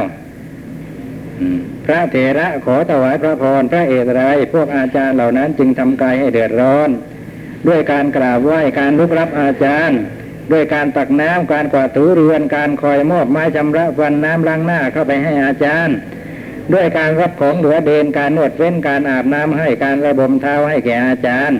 [1.86, 4.22] พระเถระขอถวายพระพรพระเอตไร
[4.54, 6.90] พวกอาจารย์เหล่านั้นจึงทำกายให้เดือดร้อน
[7.68, 10.00] ด้วยการกราบไหว้การลุกรับอาจารย์
[10.52, 15.96] ด้วยการตักน้ำการกวาดถูเรือนการคอยมอบไม้ชำระฟันน้ำล้างหน้าเข้าไปให้อาจารย์
[16.74, 21.60] ด้วยการรับของเหลือเดนการนวดเว้นการอาบน้ำให้การระบมเท้าให้แก่อาจารย์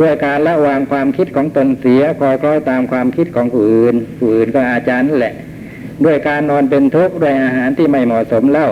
[0.00, 5.34] ด้วยการละวางความคิดของตนเสียคอยคล้อยตามความคิดของผู้อื่นผู้อื่นก็อาจารย์แหละ
[6.04, 8.68] ด้วยการนอนเป็นทุกข์ด้วยอาหารที่ไม่เหมาะสมเล่า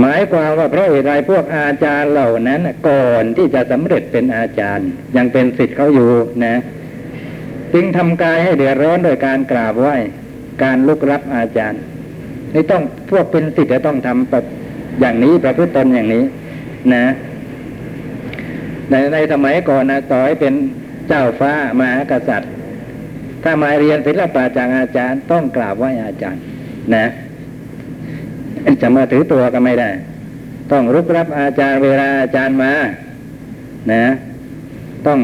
[0.00, 6.10] หมายความว่าเพราะเหตุไรพวกอาจารย์เหล่านั้นก่อนที่จะสำเร็จเป็นอาจารย์ ยังเป็นสิทธิ์เขาอยู่
[6.44, 6.54] นะ
[7.72, 9.96] จึงทำกายให้เดือดร้อนโดยการกราบไหว้
[10.62, 11.82] การลุกรับอาจารย์
[12.54, 14.44] นี่ต้องพวกเป็นสิทธิ์จะต้องทำแบบ
[15.00, 16.24] อย่างนี้ประพฤติตนอย่างนี้
[16.94, 17.04] นะ
[18.90, 20.54] ในในสมัยก่อนนะต่อให้เป็น
[21.08, 22.50] เจ้าฟ้ามหากษัตริย์
[23.42, 26.42] ถ้ามาเรียนศิลปะจากอาจารย์ต้องกราบไหว้อาจารย์
[26.94, 27.06] นะ
[28.82, 29.90] จะมาถือตัวก็ไม่ได้
[30.72, 32.72] ต้องรุกรับอาจารย์เวลาอาจารย์มา
[33.92, 34.04] นะ
[35.06, 35.20] ต้อง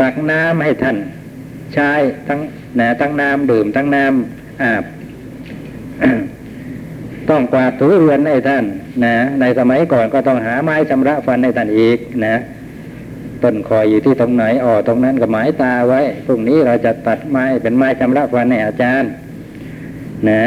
[0.00, 0.96] ตักน้ำให้ท่าน
[1.74, 1.90] ใช้
[2.28, 2.40] ทั้ง
[2.80, 4.84] นะทั้งน้ำดื่มทั้งน้ำอาบ
[7.30, 8.64] ต้องกวาดถูเรือนให้ท่าน
[9.04, 12.36] นะ ในสมัยก่อนก็ต้องหาไม้ชำระฟันให้ท่านอีกนะ
[13.42, 19.10] ต้นคอยอยู่ที่ตรงไหนอ๋อตรงนั้นก็หมายตาไว้พรุ่งนี้เราจะตัดไม้เป็นไม้ชำระฟันให้อาจารย์
[20.30, 20.42] นะ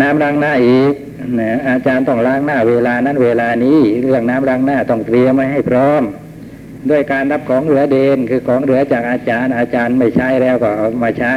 [0.00, 0.94] น้ำล้างหน้าอีก
[1.40, 6.02] นะอาจารย์ต้องล้างหน้าเวลานั้นเวลานี้ เรื่องน้ำล้างหน้าต้องเตรียมไว้ให้พร้อม
[6.90, 11.32] ด้วยการรับของเหลือเดนคือของเหลือจากอาจารย์อาจารย์ไม่ใช้แล้วก็เอามาใช้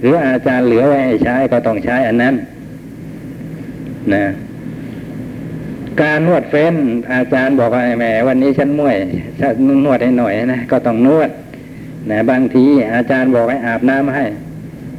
[0.00, 2.34] หรืออาจารย์เหลือไว้ให้ใช้ก็ต้องใช้อันนั้น
[4.14, 4.24] นะ
[6.02, 6.74] การนวดเฟ้น
[7.14, 8.96] อาจารย์บอกว่าแหมวันนี้ฉันม่วย
[9.40, 11.30] ฉันนวดให้หน่อยนะก็ต้องนวด
[12.10, 12.64] นะบางที
[12.94, 14.26] อาจารย์บอกให้อาบน้ำให้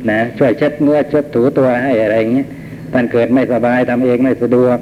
[0.09, 2.47] นะช่วยเช็ดเนื้อเช็ดถูตัวให้อะไรอย่างเงี้ย
[2.93, 4.77] ท่านเกิดไม่สบายทำเองไม่สะดวก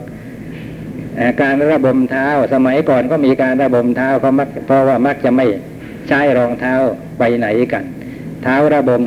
[1.20, 5.46] อ่อการระบมเท้าสมัยก่อนก็มีการระบมเท้าเขามักเพราะว่ามักจะไม่
[6.10, 6.74] ใช้รองเท้า
[7.20, 7.84] ไปไหนกัน
[8.44, 9.02] เท้าระบม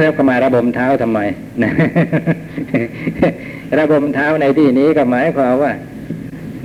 [0.00, 1.20] แล้วก็มาระบมเท้าทำไม
[1.62, 1.70] นะ
[3.78, 5.72] ระบมเท้าในที่นี้ก็หมายความว่า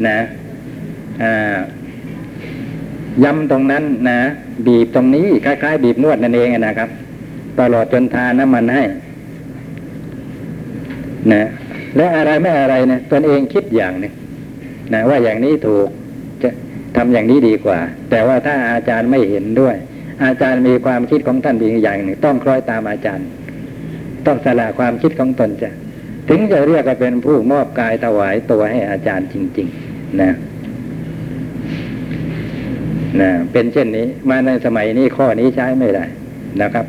[0.07, 0.19] นะ
[1.23, 1.57] อ่า
[3.23, 4.19] ย้ำตรงนั้นนะ
[4.65, 6.89] บีบตรงนี้คล้ายๆบีบนวดนั่นเองนะครับ
[7.59, 8.83] ตลอดจนทานน้ำมันให้
[11.33, 11.43] นะ
[11.97, 14.13] และอะไรไม่อะไรนะตนเองคิดอย่างนึง
[14.93, 15.87] นะว่าอย่างนี้ถูก
[16.43, 16.49] จะ
[16.95, 17.79] ทำอย่างนี้ดีกว่า
[18.09, 19.75] แต่ว่าถ้าอาจารย์ไม่เห็นด้วย
[20.25, 23.27] อาจารย์มีความคิดของท่านอีกอย่างหนึ่ง ต้องคล้อยตามอาจารย์
[24.25, 25.69] ต้องสละความคิดของตนจะ
[26.29, 30.31] ถึงจะเรียกว่าเป็นผู้มอบกายถวายตัวให้อาจารย์จริง ๆ นะ
[33.21, 36.05] นะเป็นเช่นนี้ มาในสมัยนี้ข้อนี้ใช้ไม่ได้
[36.61, 36.85] นะครับ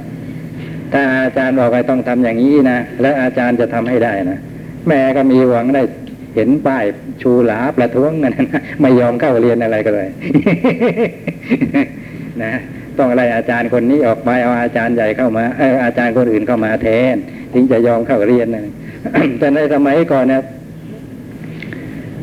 [0.92, 4.38] ถ้าอาจารย์บอกว่าต้องทำอย่างนี้นะ แล้วอาจารย์จะทำให้ได้นะ
[4.88, 5.82] แม่ก็มีหวังได้
[6.34, 6.84] เห็นป้าย
[7.22, 10.08] ชูหลาประท้วงกันนะไม่ยอมเข้าเรียนอะไรก็เลย
[12.42, 12.52] นะ
[12.98, 17.16] ต้องอะไรอาจารย์คนนี้ออกไปเอาอาจารย์ใหญ่เข้ามาเอออาจารย์คนอื่นเข้ามาแทน
[17.52, 18.64] ถึงจะยอมเข้าเรียนนะ
[19.38, 20.42] แต่ในสมัยก่อนเนี่ย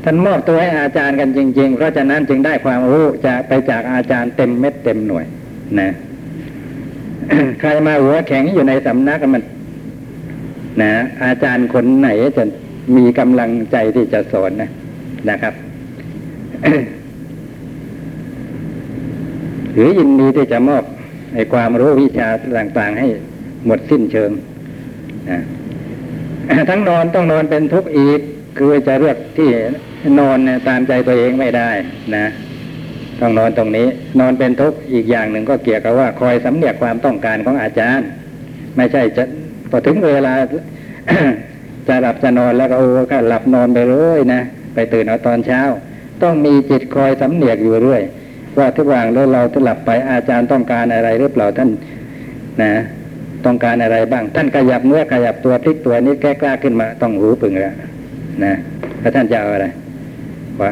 [0.03, 5.25] ท่านมอบตัวให้อาจารย์กันจริง ๆ เพราะฉะนั้นจึงได้ความรู้จากไปจากอาจารย์เต็มเม็ดเต็มหน่วย
[5.79, 5.91] นะ
[7.59, 9.43] ใครมาหัวแข็งอยู่ในสำนักมัน
[10.81, 12.43] นะอาจารย์คนไหนจะ
[12.95, 14.69] มีกำลังใจที่จะสอนนะ
[15.29, 15.53] นะครับ
[19.73, 20.83] หรือยินดีที่จะมอบ
[21.33, 22.27] ไอ้ความรู้วิชา
[22.59, 23.07] ต่างๆ ให้
[23.65, 24.31] หมดสิ้นเชิง
[25.31, 25.39] นะ
[26.69, 28.19] ทั้งนอนต้องนอนเป็นทุกข์อีก
[28.57, 29.49] คือจะเลือกที่
[30.19, 31.69] นอนตามใจตัวเองไม่ได้
[32.15, 32.25] นะ
[33.21, 33.87] ต้องนอนตรงนี้
[34.19, 38.07] นอนเป็นทุกข์อีกอย่างหนึ่งก็เกี่ยวกับว่า คอยสำเนียกความต้องการของอาจารย์
[38.75, 39.23] ไม่ใช่จะ
[39.69, 40.33] พอถึงเวลา
[41.87, 44.41] จะหลับจะนอนแล้วก็โอ้ก็หลับนอนไปเลยนะ
[44.73, 45.61] ไปตื่นเอาตอนเช้า
[46.23, 48.01] ต้องมีจิตคอยสำเนียกอยู่เรื่อย
[48.57, 51.69] ว่าทุกว่างแล้วเราจะหลับไปอาจารย์ต้องการอะไรหรือเปล่าท่าน
[52.63, 52.73] นะ
[53.45, 57.73] ต้องการอะไรบ้าง ท่านขยับเนื้อขยับตัวพลิกตัวนี้แก้กล้าขึ้นมา ต้องหูปึงแล้ว
[58.43, 58.53] นะ
[58.99, 59.67] แล้วท่านจะเอาอะไร
[60.61, 60.71] ว่า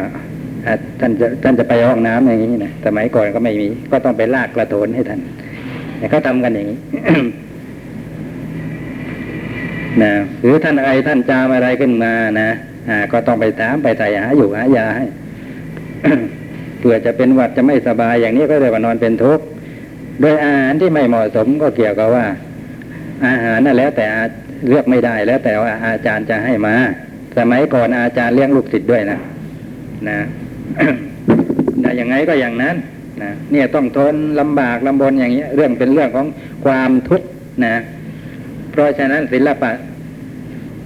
[0.99, 5.20] ท่านจะท่านจะไปห้องน้ำอย่างนี้นะสมัยก่อนก็ไม่มี ก็ต้องไปลากกระโถนให้ท่าน
[6.11, 6.80] เขาทำกันอย่างนี้
[10.03, 12.49] นะหรือท่านไอท่านจามอะไรขึ้นมานะ
[12.89, 15.05] อ่าก็ต้องไปถามไปใส่หาอยู่หายาให้
[16.80, 19.45] เผื่อจะเป็นหวัดจะไม่สบายอย่างนี้ก็เลยว่านอนเป็นทุกข์
[20.22, 22.26] โดยอาหารที่ไม่เหมาะสมก็เกี่ยวกับว่า
[23.26, 24.07] อาหารนั่นแล้วแต่
[24.68, 26.76] เลือกไม่ได้แล้วแต่ว่าอาจารย์จะให้มา
[27.38, 29.20] สมัยก่อนอาจารย์เลี้ยงลูกศิษย์ด้วยนะ
[30.09, 30.20] นะ
[31.84, 32.76] นะอย่างไงก็อย่างนั้น
[33.22, 36.28] นะเนี่ยต้องทนลำบากลำบนอย่างนี้ยเรื่องเป็นเรื่องของ
[36.66, 37.28] ความทุกข์
[37.66, 37.76] นะ
[38.72, 39.72] เพราะฉะนั้นศิลปะ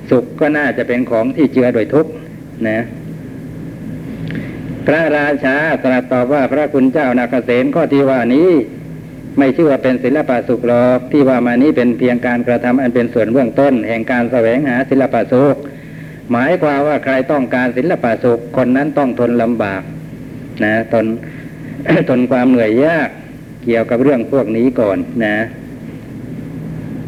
[0.10, 2.12] สุขก็น่าจะเป็นของที่เจือโดยทุกข์
[2.68, 2.80] นะ
[4.88, 8.50] พระราชาตรัสตอบว่าพระคุณเจ้านาเกษมข้อที่ว่านี้
[9.38, 15.56] ไม่ชื่อว่าเป็นศิลปะสุขหรอกที่ว่ามานี้เป็นเพียงการกระทำอันเป็นส่วนเบื้องต้น แห่งการแสวงหาศิลปะสุข
[16.32, 19.82] หมายความว่าใครต้องการศิลปะสุขคนนั้นต้องทนลำบาก
[20.64, 21.06] นะทน
[22.10, 23.10] ทนความเหนื่อยยาก
[23.66, 25.38] เกี่ยวกับเรื่องพวกนี้ก่อนนะ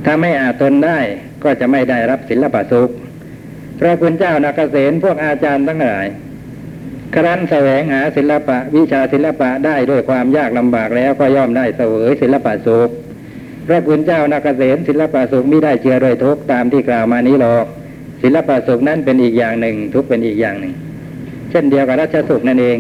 [0.06, 1.00] ถ้าไม่อาจทนได้
[1.44, 2.90] ก็จะไม่ได้รับศิลปะสุข
[3.80, 6.06] พระคุณเจ้านาเกษตพวกอาจารย์ทั้งหลาย
[7.16, 12.90] ครั้นแสวงหาศิลปะ วิชาศิลปะได้ด้วยความยากลำบากแล้วก็ย่อมได้เสวยศิลปะสุข
[13.68, 17.66] พระคุณเจ้านาเกษตศิลปะสุขไม่ได้เจือโดวยทุกตามที่กล่าวมานี้หรอก
[18.22, 20.74] ศิลปะสุขนั้นเป็นอีกอย่างหนึ่ง ทุกเป็นอีกอย่างหนึ่ง
[21.50, 22.78] เช่นเดียวกับรัชสุขนั่นเอง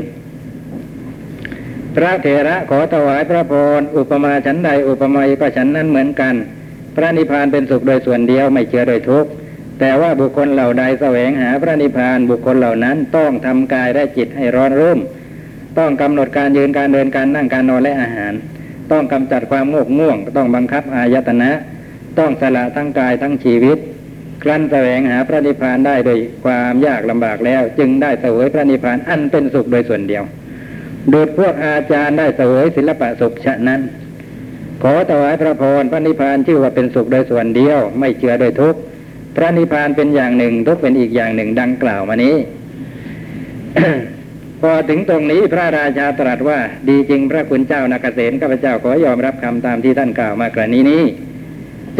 [1.96, 6.36] พระเถระขอถวายพระพรอุปมาฉันใดอุปไมยก็ฉันนั้นเหมือนกัน
[6.96, 9.30] พระนิพพานเป็นสุขโดยส่วนเดียวไม่เชื่อโดยทุกข์
[9.80, 15.00] แต่ว่าบุคคลเหล่าใดแสวงหาพระนิพพานบุคคลเหล่านั้นต้องทำกายและจิตให้ร้อนรุ่ม
[15.78, 18.34] ต้องกำหนดการยืนการเดินการนั่งการนอนและอาหาร
[18.92, 21.52] ต้องกำจัดความโงกง่วง ต้องบังคับอายตนะ
[22.20, 23.78] ต้องสละทั้งกายทั้งชีวิต
[24.44, 30.24] ครั้นแสวงหาพระนิพพานได้โดยความยากลำบากแล้ว จึงได้เสวยพระนิพพานอันเป็นสุขโดยส่วนเดียว
[31.14, 33.82] ดุจพวกอาจารย์ได้เสวยศิลปะสุขฉะนั้น
[34.84, 38.80] ขอถวายพระพรพระนิพพานชื่อว่าเป็นสุขโดยส่วนเดียว ไม่เชื่อโดยทุกข์
[39.36, 42.36] พระนิพพานเป็นอย่างหนึ่ง ทุกเป็นอีกอย่างหนึ่งดังกล่าวมานี้
[44.62, 46.60] พอถึงตรงนี้พระราชาตรัสว่า
[46.90, 51.04] ดีจริงพระคุณเจ้านาเกษมข้าพเจ้าขอยอมรับคำตามที่ท่านกล่าวมากรณีนี้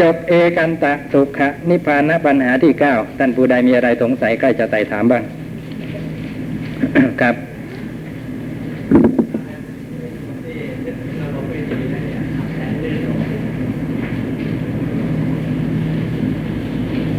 [0.00, 5.22] จบเอกันตะสุขะนิพพานปัญหาที่เก้าท่านผู้ใดมีอะไรสงสัยใกล้จะไต่ถามบ้าง
[7.20, 7.34] ครับ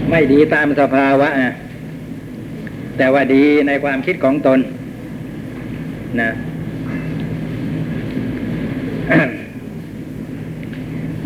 [0.10, 1.50] ไม่ดีตามสภาวะอะ
[2.98, 4.60] แต่ว่าดีในความคิดของตน
[6.22, 6.30] นะ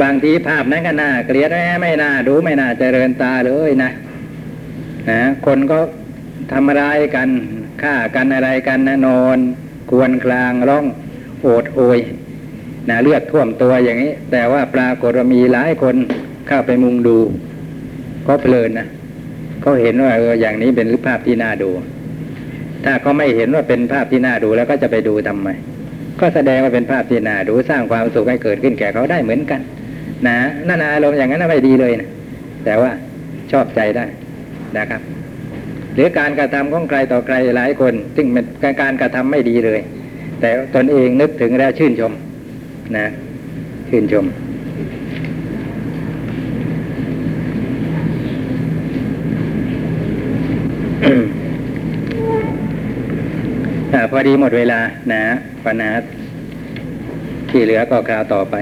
[0.06, 3.92] บางทีภาพนั้นก็น่าเกลียดแม่ไม่น่าดูไม่น่าเจริญตาเลยนะ
[5.10, 5.80] นะคนก็
[6.52, 7.30] ทำร้ายกัน
[7.82, 9.38] ฆ่ากันอะไรกันนะนอน
[9.90, 10.86] ควนคลางร้อง
[11.42, 12.00] โอดโอย
[12.90, 15.96] นะเลือดท่วมตัวอย่างนี้ แต่ว่าปรากฏว่ามีหลายคน
[16.48, 17.18] เข้าไปมุงดู
[18.28, 18.88] ก็เพลินนะ
[19.62, 21.70] เขาเห็นว่าเอออย่างนี้เป็นภาพที่น่าดู
[22.84, 25.50] ถ้าเขาไม่เห็นว่าเป็นภาพที่น่าดูแล้วก็จะไปดูทำไม
[26.20, 29.62] ก็แสดงว่าเป็นภาพที่น่าดูสร้างความสุขให้เกิดขึ้นแก่เขาได้เหมือนกัน
[30.28, 30.38] นะ
[30.68, 32.10] นั่นอารมณ์อย่างนั้นไม่ดีเลยนะ
[32.66, 32.92] แต่ว่า
[33.52, 34.06] ชอบใจได้
[34.78, 35.02] นะครับ
[35.96, 39.80] หรือการกระทำของใครต่อใครหลายคน ซึ่งเป็นการกระทำไม่ดีเลย
[40.42, 42.14] แต่ตนเองนึกถึงแล้วชื่นชม
[42.98, 43.06] นะ
[43.90, 44.26] ชื่นชม
[53.94, 54.80] อ่พอดีหมดเวลา
[55.12, 55.22] นะ
[55.66, 55.92] ปัญหา
[57.50, 58.56] ที่เหลือก็คราวต่อไป